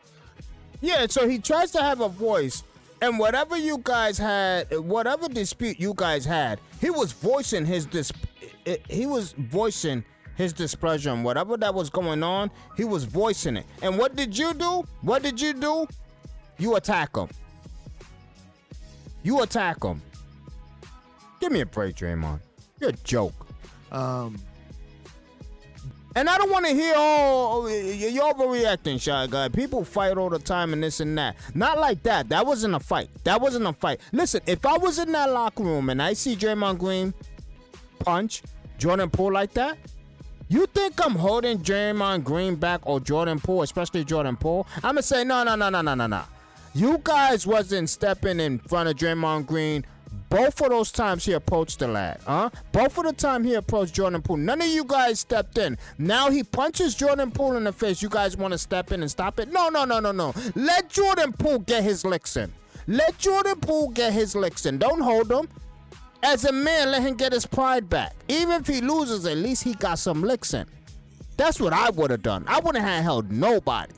Yeah, 0.80 1.06
so 1.08 1.28
he 1.28 1.38
tries 1.38 1.70
to 1.72 1.82
have 1.82 2.00
a 2.00 2.08
voice, 2.08 2.62
and 3.02 3.18
whatever 3.18 3.56
you 3.56 3.80
guys 3.82 4.16
had, 4.16 4.72
whatever 4.78 5.28
dispute 5.28 5.78
you 5.78 5.92
guys 5.94 6.24
had, 6.24 6.60
he 6.80 6.90
was 6.90 7.12
voicing 7.12 7.66
his 7.66 7.86
dis, 7.86 8.12
he 8.88 9.06
was 9.06 9.32
voicing 9.32 10.04
his 10.40 10.52
displeasure 10.52 11.10
and 11.10 11.24
whatever 11.24 11.56
that 11.58 11.72
was 11.74 11.90
going 11.90 12.22
on, 12.22 12.50
he 12.76 12.84
was 12.84 13.04
voicing 13.04 13.56
it. 13.56 13.66
And 13.82 13.98
what 13.98 14.16
did 14.16 14.36
you 14.36 14.54
do? 14.54 14.84
What 15.02 15.22
did 15.22 15.40
you 15.40 15.52
do? 15.52 15.86
You 16.58 16.76
attack 16.76 17.14
him. 17.16 17.28
You 19.22 19.42
attack 19.42 19.82
him. 19.84 20.00
Give 21.40 21.52
me 21.52 21.60
a 21.60 21.66
break, 21.66 21.96
Draymond. 21.96 22.40
You're 22.80 22.90
a 22.90 22.92
joke. 23.04 23.46
Um, 23.92 24.38
And 26.16 26.28
I 26.28 26.36
don't 26.38 26.50
want 26.50 26.66
to 26.66 26.72
hear, 26.72 26.92
oh, 26.96 27.68
you're 27.68 28.34
overreacting, 28.34 29.00
Shy 29.00 29.26
Guy. 29.28 29.48
People 29.48 29.84
fight 29.84 30.18
all 30.18 30.28
the 30.28 30.38
time 30.40 30.72
and 30.72 30.82
this 30.82 30.98
and 31.00 31.16
that. 31.16 31.36
Not 31.54 31.78
like 31.78 32.02
that. 32.02 32.28
That 32.30 32.44
wasn't 32.44 32.74
a 32.74 32.80
fight. 32.80 33.10
That 33.24 33.40
wasn't 33.40 33.66
a 33.66 33.72
fight. 33.72 34.00
Listen, 34.12 34.40
if 34.46 34.66
I 34.66 34.76
was 34.76 34.98
in 34.98 35.12
that 35.12 35.30
locker 35.30 35.62
room 35.62 35.88
and 35.88 36.02
I 36.02 36.14
see 36.14 36.34
Draymond 36.34 36.78
Green 36.78 37.14
punch 38.00 38.42
Jordan 38.76 39.08
Poole 39.08 39.32
like 39.32 39.52
that, 39.52 39.78
you 40.50 40.66
think 40.66 41.04
I'm 41.04 41.14
holding 41.14 41.58
Draymond 41.60 42.24
Green 42.24 42.56
back 42.56 42.80
or 42.84 43.00
Jordan 43.00 43.40
Poole, 43.40 43.62
especially 43.62 44.04
Jordan 44.04 44.36
Poole? 44.36 44.66
I'm 44.82 44.96
to 44.96 45.02
say, 45.02 45.24
no, 45.24 45.44
no, 45.44 45.54
no, 45.54 45.70
no, 45.70 45.80
no, 45.80 45.94
no, 45.94 46.06
no. 46.06 46.22
You 46.74 47.00
guys 47.02 47.46
wasn't 47.46 47.88
stepping 47.88 48.38
in 48.40 48.58
front 48.58 48.88
of 48.88 48.96
Draymond 48.96 49.46
Green 49.46 49.84
both 50.28 50.60
of 50.60 50.70
those 50.70 50.92
times 50.92 51.24
he 51.24 51.32
approached 51.32 51.80
the 51.80 51.88
lad, 51.88 52.20
huh? 52.24 52.50
Both 52.70 52.98
of 52.98 53.04
the 53.04 53.12
time 53.12 53.42
he 53.42 53.54
approached 53.54 53.94
Jordan 53.94 54.22
Poole, 54.22 54.36
none 54.36 54.60
of 54.60 54.68
you 54.68 54.84
guys 54.84 55.20
stepped 55.20 55.58
in. 55.58 55.76
Now 55.98 56.30
he 56.30 56.44
punches 56.44 56.94
Jordan 56.94 57.32
Poole 57.32 57.56
in 57.56 57.64
the 57.64 57.72
face. 57.72 58.00
You 58.00 58.08
guys 58.08 58.36
want 58.36 58.52
to 58.52 58.58
step 58.58 58.92
in 58.92 59.02
and 59.02 59.10
stop 59.10 59.40
it? 59.40 59.52
No, 59.52 59.68
no, 59.68 59.84
no, 59.84 59.98
no, 59.98 60.12
no. 60.12 60.32
Let 60.54 60.88
Jordan 60.88 61.32
Poole 61.32 61.58
get 61.58 61.82
his 61.82 62.04
licks 62.04 62.36
in. 62.36 62.52
Let 62.86 63.18
Jordan 63.18 63.58
Poole 63.60 63.88
get 63.90 64.12
his 64.12 64.36
licks 64.36 64.66
in. 64.66 64.78
Don't 64.78 65.00
hold 65.00 65.30
him. 65.30 65.48
As 66.22 66.44
a 66.44 66.52
man, 66.52 66.90
let 66.90 67.02
him 67.02 67.14
get 67.14 67.32
his 67.32 67.46
pride 67.46 67.88
back. 67.88 68.14
Even 68.28 68.60
if 68.60 68.66
he 68.66 68.80
loses, 68.80 69.26
at 69.26 69.38
least 69.38 69.64
he 69.64 69.74
got 69.74 69.98
some 69.98 70.22
licks 70.22 70.52
in. 70.54 70.66
That's 71.36 71.58
what 71.58 71.72
I 71.72 71.90
would 71.90 72.10
have 72.10 72.22
done. 72.22 72.44
I 72.46 72.60
wouldn't 72.60 72.84
have 72.84 73.02
held 73.02 73.32
nobody. 73.32 73.94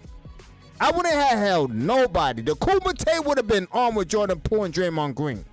I 0.81 0.91
wouldn't 0.91 1.15
have 1.15 1.39
held 1.39 1.75
nobody. 1.75 2.43
The 2.43 2.55
Kumite 2.57 3.25
would 3.25 3.39
have 3.39 3.49
been 3.49 3.67
on 3.73 3.95
with 3.95 4.09
Jordan 4.09 4.41
Poole 4.41 4.65
and 4.65 4.75
Draymond 4.75 5.15
Green. 5.15 5.45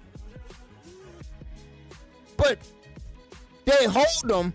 But 2.38 2.60
they 3.65 3.86
hold 3.86 4.05
them 4.23 4.53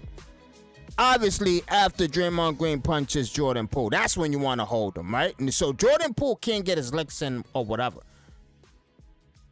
obviously 0.99 1.63
after 1.69 2.07
Draymond 2.07 2.59
Green 2.59 2.81
punches 2.81 3.31
Jordan 3.31 3.69
Poole. 3.69 3.91
That's 3.91 4.17
when 4.17 4.33
you 4.33 4.39
want 4.39 4.61
to 4.61 4.65
hold 4.65 4.95
them, 4.95 5.13
right? 5.13 5.39
And 5.39 5.53
so 5.53 5.73
Jordan 5.73 6.15
Poole 6.15 6.37
can't 6.37 6.65
get 6.65 6.79
his 6.79 6.95
licks 6.95 7.23
in 7.23 7.45
or 7.53 7.65
whatever. 7.65 8.01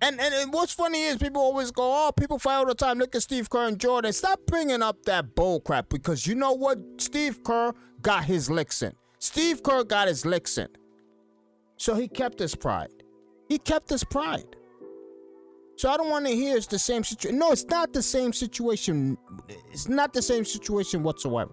And, 0.03 0.21
and 0.21 0.35
and 0.35 0.53
what's 0.53 0.73
funny 0.73 1.05
is 1.05 1.17
people 1.17 1.41
always 1.41 1.71
go, 1.71 1.85
oh, 1.85 2.11
people 2.19 2.37
fight 2.41 2.57
all 2.57 2.67
the 2.67 2.75
time. 2.75 2.99
Look 2.99 3.15
at 3.15 3.23
Steve 3.23 3.49
Kerr 3.49 3.69
and 3.69 3.79
Jordan. 3.79 4.12
Stop 4.12 4.41
bringing 4.47 4.83
up 4.83 5.05
that 5.05 5.37
bull 5.37 5.61
crap 5.61 5.88
because 5.88 6.27
you 6.27 6.35
know 6.35 6.53
what? 6.53 6.79
Steve 6.99 7.45
Kerr 7.45 7.73
got 8.03 8.25
his 8.25 8.51
licks 8.51 8.83
in. 8.83 8.93
Steve 9.21 9.62
Kerr 9.62 9.85
got 9.85 10.09
his 10.09 10.27
licks 10.27 10.59
in. 10.59 10.67
So 11.77 11.95
he 11.95 12.09
kept 12.09 12.41
his 12.41 12.57
pride. 12.57 12.91
He 13.49 13.59
kept 13.59 13.91
his 13.91 14.03
pride. 14.03 14.57
So 15.77 15.88
I 15.88 15.97
don't 15.97 16.11
want 16.11 16.27
to 16.27 16.33
hear 16.33 16.57
it's 16.57 16.67
the 16.67 16.81
same 16.81 17.05
situation. 17.05 17.38
No, 17.38 17.53
it's 17.53 17.65
not 17.67 17.93
the 17.93 18.03
same 18.03 18.33
situation. 18.33 19.17
It's 19.71 19.88
not 19.88 20.12
the 20.12 20.23
same 20.23 20.45
situation 20.45 21.05
whatsoever. 21.05 21.53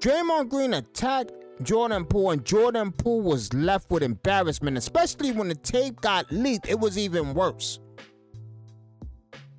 Draymond 0.00 0.48
Green 0.48 0.74
attacked 0.74 1.32
Jordan 1.62 2.04
Poole, 2.04 2.32
and 2.32 2.44
Jordan 2.44 2.92
Poole 2.92 3.22
was 3.22 3.52
left 3.54 3.90
with 3.90 4.02
embarrassment, 4.02 4.76
especially 4.76 5.32
when 5.32 5.48
the 5.48 5.54
tape 5.54 6.00
got 6.00 6.30
leaked. 6.32 6.68
It 6.68 6.78
was 6.78 6.98
even 6.98 7.32
worse. 7.34 7.78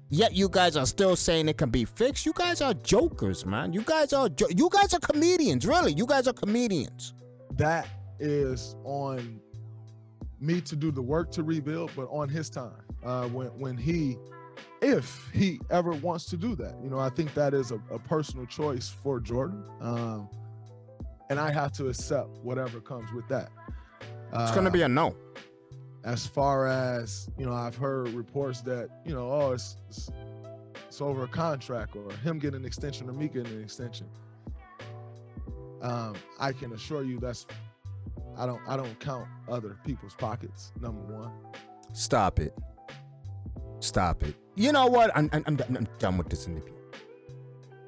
Yet 0.09 0.33
you 0.33 0.49
guys 0.49 0.77
are 0.77 0.85
still 0.85 1.15
saying 1.15 1.49
it 1.49 1.57
can 1.57 1.69
be 1.69 1.83
fixed. 1.83 2.25
You 2.25 2.33
guys 2.33 2.61
are 2.61 2.73
jokers, 2.73 3.45
man. 3.45 3.73
You 3.73 3.81
guys 3.81 4.13
are 4.13 4.29
jo- 4.29 4.47
you 4.55 4.69
guys 4.71 4.93
are 4.93 4.99
comedians, 4.99 5.65
really. 5.65 5.93
You 5.93 6.05
guys 6.05 6.27
are 6.27 6.33
comedians. 6.33 7.13
that 7.53 7.87
is 8.19 8.75
on 8.85 9.41
me 10.39 10.61
to 10.61 10.75
do 10.75 10.91
the 10.91 11.01
work 11.01 11.31
to 11.31 11.43
rebuild, 11.43 11.91
but 11.95 12.07
on 12.11 12.29
his 12.29 12.49
time. 12.49 12.71
Uh, 13.03 13.27
when 13.27 13.47
when 13.59 13.77
he, 13.77 14.17
if 14.81 15.29
he 15.33 15.59
ever 15.69 15.91
wants 15.91 16.25
to 16.25 16.37
do 16.37 16.55
that, 16.55 16.75
you 16.83 16.89
know, 16.89 16.99
I 16.99 17.09
think 17.09 17.33
that 17.33 17.53
is 17.53 17.71
a, 17.71 17.79
a 17.91 17.99
personal 17.99 18.45
choice 18.45 18.89
for 18.89 19.19
Jordan, 19.19 19.63
um, 19.81 20.29
and 21.29 21.39
I 21.39 21.51
have 21.51 21.71
to 21.73 21.87
accept 21.87 22.29
whatever 22.43 22.79
comes 22.79 23.11
with 23.11 23.27
that. 23.29 23.49
It's 24.33 24.51
gonna 24.51 24.71
be 24.71 24.81
a 24.81 24.87
no. 24.89 25.15
as 26.03 26.27
far 26.27 26.67
as 26.67 27.29
you 27.37 27.45
know, 27.45 27.53
I've 27.53 27.75
heard 27.75 28.09
reports 28.09 28.61
that 28.61 28.89
you 29.05 29.13
know, 29.13 29.31
oh, 29.31 29.51
it's 29.53 29.77
it's, 29.89 30.11
it's 30.87 31.01
over 31.01 31.23
a 31.23 31.27
contract 31.27 31.95
or 31.95 32.11
him 32.17 32.37
getting 32.39 32.59
an 32.61 32.65
extension 32.65 33.09
or 33.09 33.13
me 33.13 33.27
getting 33.27 33.53
an 33.53 33.63
extension. 33.63 34.07
Um, 35.81 36.15
I 36.39 36.51
can 36.51 36.73
assure 36.73 37.03
you 37.03 37.19
that's 37.19 37.45
I 38.37 38.45
don't 38.45 38.61
I 38.67 38.75
don't 38.75 38.99
count 38.99 39.27
other 39.47 39.77
people's 39.85 40.15
pockets. 40.15 40.71
Number 40.81 41.01
one. 41.01 41.31
Stop 41.93 42.39
it. 42.39 42.57
Stop 43.79 44.23
it. 44.23 44.35
You 44.55 44.71
know 44.71 44.87
what? 44.87 45.11
I'm, 45.15 45.29
I'm, 45.31 45.43
I'm 45.47 45.55
done- 45.55 45.77
I'm 45.77 45.87
done 45.99 46.17
with 46.17 46.29
this 46.29 46.47
interview. 46.47 46.73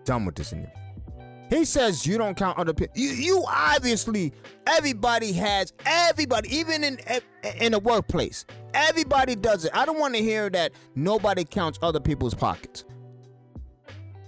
Done 0.05 0.25
with 0.25 0.35
this 0.35 0.53
interview. 0.53 0.71
He 1.49 1.63
says 1.63 2.05
you 2.05 2.17
don't 2.17 2.35
count 2.35 2.57
other 2.57 2.73
people. 2.73 2.93
You, 2.97 3.09
you 3.09 3.45
obviously, 3.47 4.33
everybody 4.65 5.31
has, 5.33 5.73
everybody, 5.85 6.55
even 6.55 6.83
in 6.83 6.99
in 7.59 7.73
a 7.73 7.79
workplace, 7.79 8.45
everybody 8.73 9.35
does 9.35 9.65
it. 9.65 9.71
I 9.73 9.85
don't 9.85 9.99
want 9.99 10.15
to 10.15 10.21
hear 10.21 10.49
that 10.49 10.73
nobody 10.95 11.45
counts 11.45 11.79
other 11.81 11.99
people's 11.99 12.33
pockets. 12.33 12.83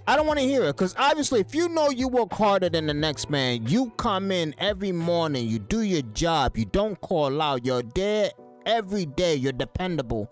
I 0.06 0.16
don't 0.16 0.26
want 0.26 0.40
to 0.40 0.44
hear 0.44 0.64
it 0.64 0.76
because 0.76 0.94
obviously, 0.98 1.40
if 1.40 1.54
you 1.54 1.68
know 1.68 1.90
you 1.90 2.08
work 2.08 2.32
harder 2.32 2.68
than 2.68 2.86
the 2.86 2.94
next 2.94 3.30
man, 3.30 3.66
you 3.68 3.90
come 3.96 4.32
in 4.32 4.54
every 4.58 4.92
morning, 4.92 5.46
you 5.46 5.58
do 5.58 5.82
your 5.82 6.02
job, 6.14 6.56
you 6.56 6.64
don't 6.64 7.00
call 7.00 7.40
out, 7.40 7.64
you're 7.64 7.82
there 7.94 8.30
every 8.66 9.06
day, 9.06 9.34
you're 9.34 9.52
dependable, 9.52 10.28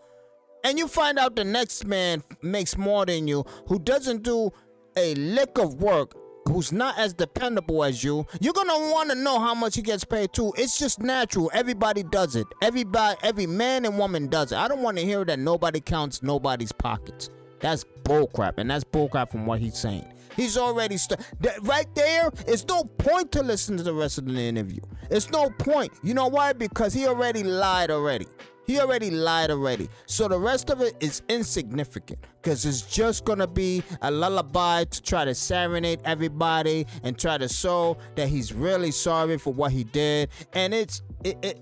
and 0.65 0.79
you 0.79 0.89
find 0.89 1.19
out 1.19 1.37
the 1.37 1.45
next 1.45 1.87
man 1.87 2.25
makes 2.43 2.77
more 2.77 3.07
than 3.07 3.29
you, 3.29 3.45
who 3.69 3.79
doesn't 3.79 4.23
do 4.23 4.51
a 4.97 5.15
lick 5.15 5.59
of 5.59 5.75
work, 5.75 6.13
who's 6.49 6.73
not 6.73 6.99
as 6.99 7.13
dependable 7.13 7.85
as 7.85 8.03
you, 8.03 8.27
you're 8.41 8.53
gonna 8.53 8.79
want 8.91 9.11
to 9.11 9.15
know 9.15 9.39
how 9.39 9.55
much 9.55 9.77
he 9.77 9.83
gets 9.83 10.05
paid 10.05 10.33
too. 10.33 10.53
It's 10.57 10.79
just 10.79 11.01
natural. 11.01 11.51
Everybody 11.55 12.03
does 12.03 12.37
it. 12.37 12.47
Everybody, 12.63 13.19
every 13.23 13.47
man 13.47 13.85
and 13.85 13.99
woman 13.99 14.29
does 14.29 14.53
it. 14.53 14.59
I 14.59 14.69
don't 14.69 14.83
want 14.83 14.99
to 14.99 15.05
hear 15.05 15.25
that 15.25 15.39
nobody 15.39 15.81
counts 15.81 16.23
nobody's 16.23 16.73
pockets. 16.73 17.31
That's 17.61 17.85
bullcrap, 18.05 18.55
and 18.59 18.71
that's 18.71 18.85
bullcrap 18.85 19.31
from 19.31 19.47
what 19.47 19.61
he's 19.61 19.77
saying. 19.77 20.07
He's 20.37 20.57
already 20.57 20.97
st- 20.97 21.21
that 21.41 21.61
right 21.63 21.93
there. 21.97 22.31
It's 22.47 22.65
no 22.67 22.85
point 22.85 23.33
to 23.33 23.43
listen 23.43 23.77
to 23.77 23.83
the 23.83 23.93
rest 23.93 24.19
of 24.19 24.27
the 24.27 24.41
interview. 24.41 24.81
It's 25.11 25.31
no 25.31 25.51
point. 25.51 25.93
You 26.05 26.15
know 26.15 26.29
why? 26.29 26.53
Because 26.53 26.95
he 26.95 27.09
already 27.09 27.43
lied 27.43 27.91
already. 27.91 28.27
He 28.69 28.79
already 28.79 29.11
lied 29.11 29.51
already. 29.51 29.89
So 30.05 30.29
the 30.29 30.39
rest 30.39 30.69
of 30.69 30.83
it 30.83 30.95
is 31.01 31.23
insignificant 31.31 32.19
because 32.37 32.67
it's 32.67 32.83
just 32.83 33.25
gonna 33.25 33.47
be 33.47 33.83
a 34.03 34.11
lullaby 34.11 34.85
to 34.85 35.03
try 35.03 35.25
to 35.25 35.35
serenade 35.35 36.03
everybody 36.05 36.87
and 37.03 37.19
try 37.19 37.39
to 37.39 37.49
show 37.49 37.97
that 38.15 38.29
he's 38.29 38.53
really 38.53 38.91
sorry 38.91 39.39
for 39.39 39.55
what 39.55 39.73
he 39.73 39.85
did. 39.85 40.29
And 40.53 40.75
it's 40.75 41.01
it, 41.25 41.39
it 41.43 41.61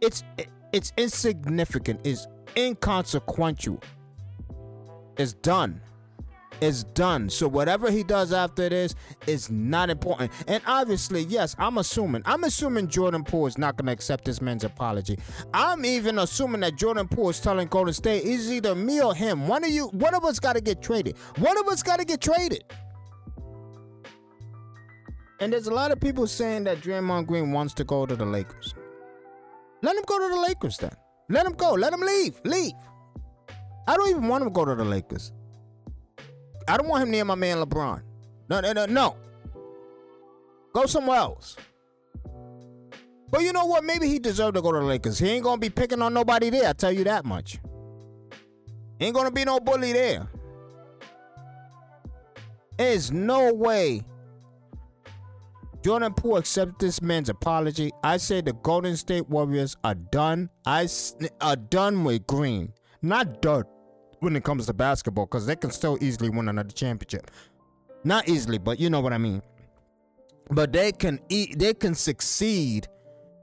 it's 0.00 0.24
it, 0.36 0.48
it's 0.72 0.92
insignificant. 0.96 2.00
It's 2.02 2.26
inconsequential. 2.56 3.80
It's 5.16 5.34
done. 5.34 5.80
It's 6.60 6.82
done. 6.82 7.30
So 7.30 7.46
whatever 7.46 7.90
he 7.90 8.02
does 8.02 8.32
after 8.32 8.68
this 8.68 8.94
is 9.26 9.50
not 9.50 9.90
important. 9.90 10.32
And 10.48 10.62
obviously, 10.66 11.22
yes, 11.24 11.54
I'm 11.58 11.78
assuming. 11.78 12.22
I'm 12.24 12.44
assuming 12.44 12.88
Jordan 12.88 13.22
Poole 13.22 13.46
is 13.46 13.58
not 13.58 13.76
gonna 13.76 13.92
accept 13.92 14.24
this 14.24 14.40
man's 14.40 14.64
apology. 14.64 15.18
I'm 15.54 15.84
even 15.84 16.18
assuming 16.18 16.60
that 16.62 16.76
Jordan 16.76 17.06
Poole 17.06 17.30
is 17.30 17.40
telling 17.40 17.68
Golden 17.68 17.94
State 17.94 18.24
it's 18.24 18.48
either 18.48 18.74
me 18.74 19.00
or 19.00 19.14
him. 19.14 19.46
One 19.46 19.62
of 19.62 19.70
you, 19.70 19.86
one 19.88 20.14
of 20.14 20.24
us 20.24 20.40
gotta 20.40 20.60
get 20.60 20.82
traded. 20.82 21.16
One 21.38 21.56
of 21.58 21.68
us 21.68 21.82
gotta 21.82 22.04
get 22.04 22.20
traded. 22.20 22.64
And 25.40 25.52
there's 25.52 25.68
a 25.68 25.74
lot 25.74 25.92
of 25.92 26.00
people 26.00 26.26
saying 26.26 26.64
that 26.64 26.78
Draymond 26.78 27.26
Green 27.26 27.52
wants 27.52 27.72
to 27.74 27.84
go 27.84 28.04
to 28.04 28.16
the 28.16 28.26
Lakers. 28.26 28.74
Let 29.82 29.96
him 29.96 30.02
go 30.06 30.18
to 30.18 30.34
the 30.34 30.40
Lakers 30.40 30.78
then. 30.78 30.90
Let 31.28 31.46
him 31.46 31.52
go. 31.52 31.74
Let 31.74 31.92
him 31.92 32.00
leave. 32.00 32.40
Leave. 32.44 32.72
I 33.86 33.96
don't 33.96 34.10
even 34.10 34.26
want 34.26 34.42
him 34.42 34.48
to 34.48 34.52
go 34.52 34.64
to 34.64 34.74
the 34.74 34.84
Lakers. 34.84 35.32
I 36.68 36.76
don't 36.76 36.88
want 36.88 37.02
him 37.02 37.10
near 37.10 37.24
my 37.24 37.34
man 37.34 37.58
LeBron. 37.58 38.02
No, 38.48 38.60
no, 38.60 38.72
no, 38.72 38.86
no. 38.86 39.16
Go 40.74 40.86
somewhere 40.86 41.18
else. 41.18 41.56
But 43.30 43.42
you 43.42 43.52
know 43.52 43.66
what? 43.66 43.84
Maybe 43.84 44.06
he 44.06 44.18
deserved 44.18 44.54
to 44.56 44.62
go 44.62 44.72
to 44.72 44.78
the 44.78 44.84
Lakers. 44.84 45.18
He 45.18 45.28
ain't 45.30 45.44
gonna 45.44 45.60
be 45.60 45.70
picking 45.70 46.00
on 46.00 46.14
nobody 46.14 46.50
there. 46.50 46.68
I 46.68 46.72
tell 46.72 46.92
you 46.92 47.04
that 47.04 47.24
much. 47.24 47.58
Ain't 49.00 49.14
gonna 49.14 49.30
be 49.30 49.44
no 49.44 49.60
bully 49.60 49.92
there. 49.92 50.28
There's 52.76 53.10
no 53.10 53.52
way 53.52 54.02
Jordan 55.82 56.14
Poole 56.14 56.36
accept 56.36 56.78
this 56.78 57.02
man's 57.02 57.28
apology. 57.28 57.90
I 58.02 58.16
say 58.16 58.40
the 58.40 58.52
Golden 58.52 58.96
State 58.96 59.28
Warriors 59.28 59.76
are 59.84 59.94
done. 59.94 60.50
I 60.64 60.88
are 61.40 61.56
done 61.56 62.04
with 62.04 62.26
Green. 62.26 62.72
Not 63.02 63.42
done 63.42 63.64
when 64.20 64.36
it 64.36 64.44
comes 64.44 64.66
to 64.66 64.72
basketball, 64.72 65.26
because 65.26 65.46
they 65.46 65.56
can 65.56 65.70
still 65.70 65.98
easily 66.00 66.28
win 66.30 66.48
another 66.48 66.70
championship. 66.70 67.30
Not 68.04 68.28
easily, 68.28 68.58
but 68.58 68.78
you 68.78 68.90
know 68.90 69.00
what 69.00 69.12
I 69.12 69.18
mean. 69.18 69.42
But 70.50 70.72
they 70.72 70.92
can 70.92 71.20
e- 71.28 71.54
they 71.54 71.74
can 71.74 71.94
succeed 71.94 72.88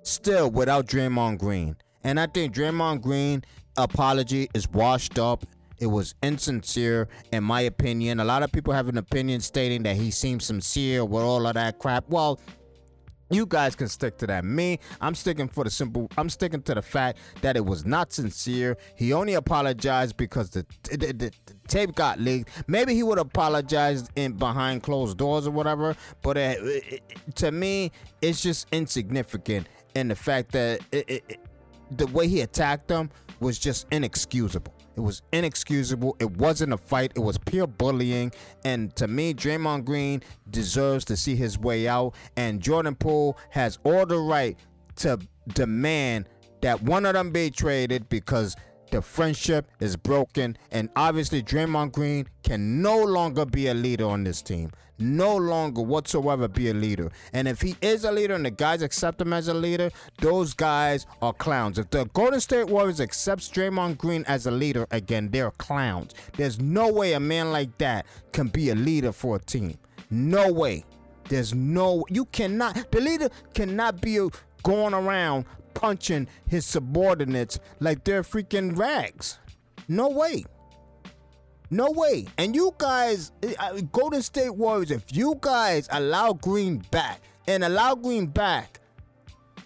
still 0.03 0.49
without 0.49 0.87
Draymond 0.87 1.39
Green. 1.39 1.75
And 2.03 2.19
I 2.19 2.27
think 2.27 2.53
Draymond 2.53 3.01
Green 3.01 3.43
apology 3.77 4.49
is 4.53 4.69
washed 4.69 5.19
up. 5.19 5.45
It 5.79 5.87
was 5.87 6.15
insincere, 6.23 7.09
in 7.31 7.43
my 7.43 7.61
opinion. 7.61 8.19
A 8.19 8.23
lot 8.25 8.43
of 8.43 8.51
people 8.51 8.73
have 8.73 8.87
an 8.87 8.97
opinion 8.97 9.41
stating 9.41 9.83
that 9.83 9.97
he 9.97 10.09
seems 10.09 10.45
sincere 10.45 11.03
with 11.03 11.21
all 11.21 11.45
of 11.45 11.55
that 11.55 11.79
crap. 11.79 12.05
Well, 12.07 12.39
you 13.31 13.45
guys 13.47 13.75
can 13.75 13.87
stick 13.87 14.17
to 14.19 14.27
that. 14.27 14.45
Me, 14.45 14.79
I'm 15.01 15.15
sticking 15.15 15.47
for 15.47 15.63
the 15.63 15.71
simple. 15.71 16.07
I'm 16.17 16.29
sticking 16.29 16.61
to 16.63 16.75
the 16.75 16.81
fact 16.81 17.17
that 17.41 17.57
it 17.57 17.65
was 17.65 17.83
not 17.85 18.13
sincere. 18.13 18.77
He 18.95 19.13
only 19.13 19.33
apologized 19.33 20.15
because 20.17 20.51
the, 20.51 20.65
the, 20.83 20.97
the, 20.97 21.13
the 21.45 21.53
tape 21.67 21.95
got 21.95 22.19
leaked. 22.19 22.49
Maybe 22.67 22.93
he 22.93 23.01
would 23.01 23.17
apologize 23.17 24.07
in 24.15 24.33
behind 24.33 24.83
closed 24.83 25.17
doors 25.17 25.47
or 25.47 25.51
whatever. 25.51 25.95
But 26.21 26.37
it, 26.37 26.59
it- 26.61 26.83
it- 27.09 27.35
to 27.37 27.51
me, 27.51 27.91
it's 28.21 28.41
just 28.41 28.67
insignificant 28.71 29.67
in 29.95 30.07
the 30.09 30.15
fact 30.15 30.51
that 30.51 30.81
it- 30.91 31.39
the 31.91 32.07
way 32.07 32.27
he 32.27 32.41
attacked 32.41 32.87
them 32.89 33.09
was 33.39 33.57
just 33.57 33.87
inexcusable. 33.91 34.73
It 34.95 35.01
was 35.01 35.21
inexcusable. 35.31 36.15
It 36.19 36.31
wasn't 36.31 36.73
a 36.73 36.77
fight. 36.77 37.11
It 37.15 37.19
was 37.19 37.37
pure 37.37 37.67
bullying. 37.67 38.31
And 38.63 38.95
to 38.95 39.07
me, 39.07 39.33
Draymond 39.33 39.85
Green 39.85 40.21
deserves 40.49 41.05
to 41.05 41.17
see 41.17 41.35
his 41.35 41.59
way 41.59 41.87
out. 41.87 42.15
And 42.37 42.61
Jordan 42.61 42.95
Poole 42.95 43.37
has 43.49 43.77
all 43.83 44.05
the 44.05 44.17
right 44.17 44.57
to 44.97 45.19
demand 45.49 46.29
that 46.61 46.81
one 46.81 47.05
of 47.05 47.13
them 47.13 47.31
be 47.31 47.51
traded 47.51 48.07
because 48.09 48.55
the 48.91 49.01
friendship 49.01 49.69
is 49.79 49.95
broken. 49.97 50.57
And 50.71 50.89
obviously, 50.95 51.43
Draymond 51.43 51.91
Green 51.91 52.27
can 52.43 52.81
no 52.81 53.03
longer 53.03 53.45
be 53.45 53.67
a 53.67 53.73
leader 53.73 54.05
on 54.05 54.23
this 54.23 54.41
team. 54.41 54.71
No 54.97 55.35
longer 55.35 55.81
whatsoever 55.81 56.47
be 56.47 56.69
a 56.69 56.73
leader. 56.73 57.11
And 57.33 57.47
if 57.47 57.61
he 57.61 57.75
is 57.81 58.05
a 58.05 58.11
leader 58.11 58.33
and 58.33 58.45
the 58.45 58.51
guys 58.51 58.81
accept 58.81 59.19
him 59.19 59.33
as 59.33 59.47
a 59.47 59.53
leader, 59.53 59.91
those 60.19 60.53
guys 60.53 61.05
are 61.21 61.33
clowns. 61.33 61.77
If 61.77 61.89
the 61.89 62.05
Golden 62.13 62.39
State 62.39 62.67
Warriors 62.67 63.01
accepts 63.01 63.49
Draymond 63.49 63.97
Green 63.97 64.23
as 64.27 64.45
a 64.45 64.51
leader 64.51 64.87
again, 64.91 65.29
they're 65.31 65.51
clowns. 65.51 66.13
There's 66.37 66.59
no 66.59 66.91
way 66.91 67.13
a 67.13 67.19
man 67.19 67.51
like 67.51 67.77
that 67.79 68.05
can 68.31 68.47
be 68.47 68.69
a 68.69 68.75
leader 68.75 69.11
for 69.11 69.35
a 69.35 69.39
team. 69.39 69.77
No 70.09 70.51
way. 70.51 70.85
There's 71.27 71.53
no 71.53 72.05
you 72.09 72.25
cannot 72.25 72.91
the 72.91 73.01
leader 73.01 73.29
cannot 73.53 73.99
be 73.99 74.19
going 74.63 74.93
around 74.93 75.45
punching 75.73 76.27
his 76.47 76.65
subordinates 76.65 77.59
like 77.79 78.03
they're 78.03 78.23
freaking 78.23 78.77
rags. 78.77 79.39
No 79.87 80.09
way. 80.09 80.45
No 81.75 81.91
way. 81.91 82.25
And 82.37 82.55
you 82.55 82.73
guys, 82.77 83.33
uh, 83.59 83.81
Golden 83.91 84.21
State 84.21 84.55
Warriors, 84.55 84.91
if 84.91 85.13
you 85.13 85.35
guys 85.41 85.89
allow 85.91 86.31
Green 86.31 86.77
back 86.89 87.19
and 87.47 87.65
allow 87.65 87.95
Green 87.95 88.27
back 88.27 88.79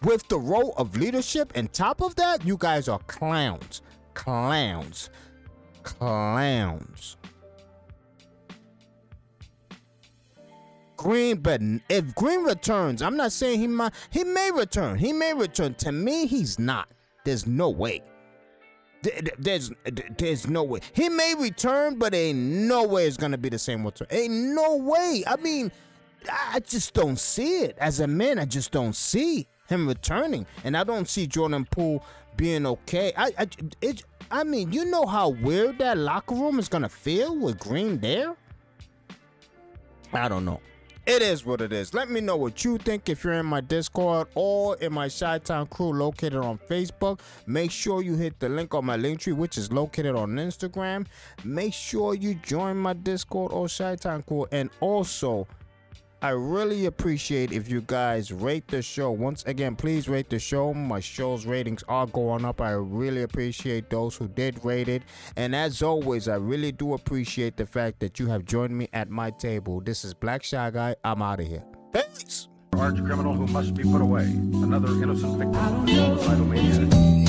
with 0.02 0.28
the 0.28 0.40
role 0.40 0.74
of 0.76 0.98
leadership, 0.98 1.52
and 1.54 1.72
top 1.72 2.02
of 2.02 2.16
that, 2.16 2.44
you 2.44 2.58
guys 2.58 2.88
are 2.88 2.98
clowns. 3.06 3.84
Clowns. 4.16 5.12
Clowns. 5.84 7.18
Green, 10.98 11.38
but 11.38 11.62
if 11.90 12.16
Green 12.16 12.44
returns, 12.44 13.04
I'm 13.04 13.18
not 13.18 13.32
saying 13.34 13.60
he 13.60 13.68
might. 13.68 13.94
He 14.10 14.24
may 14.24 14.50
return. 14.50 14.98
He 14.98 15.14
may 15.14 15.36
return. 15.36 15.76
To 15.76 15.92
me, 15.92 16.26
he's 16.26 16.58
not. 16.58 16.90
There's 17.24 17.46
no 17.46 17.70
way. 17.70 18.02
Th- 19.02 19.16
th- 19.16 19.36
There's 19.40 19.72
there's 20.18 20.48
no 20.48 20.64
way. 20.64 20.80
He 20.94 21.10
may 21.10 21.34
return, 21.38 21.98
but 21.98 22.14
ain't 22.14 22.38
no 22.38 22.84
way 22.86 23.08
it's 23.08 23.18
gonna 23.18 23.38
be 23.38 23.50
the 23.50 23.60
same 23.60 23.86
return. 23.86 24.08
Ain't 24.12 24.34
no 24.34 24.76
way. 24.78 25.24
I 25.26 25.38
mean, 25.38 25.72
I 26.30 26.56
I 26.56 26.60
just 26.60 26.94
don't 26.94 27.18
see 27.20 27.62
it. 27.64 27.78
As 27.80 28.00
a 28.02 28.08
man, 28.08 28.40
I 28.40 28.46
just 28.46 28.72
don't 28.72 28.96
see 28.96 29.48
him 29.68 29.88
returning, 29.88 30.46
and 30.64 30.76
I 30.76 30.84
don't 30.84 31.08
see 31.08 31.28
Jordan 31.28 31.66
Poole 31.72 32.04
being 32.36 32.66
okay. 32.66 33.14
I 33.16 33.32
I 33.38 33.48
it, 33.82 34.04
I 34.32 34.44
mean, 34.44 34.74
you 34.74 34.86
know 34.86 35.06
how 35.06 35.30
weird 35.30 35.80
that 35.80 35.98
locker 35.98 36.36
room 36.36 36.60
is 36.60 36.68
gonna 36.68 36.90
feel 36.90 37.38
with 37.38 37.58
Green 37.60 38.00
there. 38.00 38.36
I 40.12 40.28
don't 40.28 40.44
know. 40.44 40.60
It 41.10 41.24
is 41.24 41.44
what 41.44 41.60
it 41.60 41.74
is. 41.74 41.96
Let 41.96 42.12
me 42.12 42.22
know 42.22 42.38
what 42.38 42.64
you 42.64 42.78
think 42.78 43.10
if 43.10 43.24
you're 43.24 43.34
in 43.34 43.46
my 43.48 43.62
Discord 43.62 44.28
or 44.36 44.78
in 44.78 44.94
my 44.94 45.10
Chi 45.10 45.40
Town 45.40 45.66
crew 45.66 45.92
located 45.92 46.36
on 46.36 46.60
Facebook. 46.70 47.20
Make 47.48 47.72
sure 47.72 48.04
you 48.04 48.16
hit 48.16 48.40
the 48.40 48.48
link 48.48 48.76
on 48.76 48.86
my 48.86 48.96
link 48.96 49.22
tree, 49.22 49.34
which 49.34 49.58
is 49.58 49.72
located 49.72 50.16
on 50.16 50.36
Instagram. 50.36 51.08
Make 51.44 51.74
sure 51.74 52.14
you 52.14 52.36
join 52.36 52.78
my 52.78 52.94
Discord 52.94 53.52
or 53.52 53.68
Chi 53.68 53.96
Town 53.96 54.22
crew. 54.22 54.46
And 54.52 54.70
also, 54.82 55.48
I 56.22 56.32
really 56.32 56.86
appreciate 56.86 57.54
if 57.54 57.70
you 57.70 57.82
guys 57.82 58.34
rate 58.34 58.68
the 58.68 58.82
show. 58.82 59.10
Once 59.12 59.44
again, 59.46 59.78
please 59.78 60.10
rate 60.10 60.30
the 60.30 60.38
show. 60.38 60.74
My 60.74 61.00
show's 61.00 61.46
ratings 61.46 61.82
are 61.88 62.08
going 62.08 62.44
up. 62.44 62.60
I 62.60 62.72
really 62.72 63.24
appreciate 63.24 63.90
those 63.90 64.18
who 64.18 64.28
did 64.28 64.64
rate 64.66 64.90
it. 64.90 65.04
And 65.38 65.56
as 65.56 65.82
always, 65.82 66.28
I 66.28 66.36
really 66.36 66.74
do 66.74 66.94
appreciate 66.94 67.56
the 67.56 67.66
fact 67.66 68.02
that 68.02 68.20
you 68.20 68.28
have 68.28 68.44
joined 68.44 68.78
me 68.78 68.90
at 68.92 69.10
my 69.10 69.32
table. 69.32 69.80
This 69.80 70.04
is 70.04 70.14
Black 70.14 70.44
Shy 70.44 70.70
Guy. 70.72 70.96
I'm 71.06 71.22
out 71.22 71.40
of 71.40 71.48
here. 71.48 71.64
Peace. 71.94 72.50
arch 72.76 72.98
criminal 72.98 73.34
who 73.34 73.48
must 73.48 73.74
be 73.74 73.84
put 73.84 74.02
away. 74.02 74.24
Another 74.24 74.90
innocent 75.02 75.38
victim 75.38 75.56
of 75.56 75.90
a 75.90 76.20
suicidal 76.20 76.46
maniac. 76.46 77.29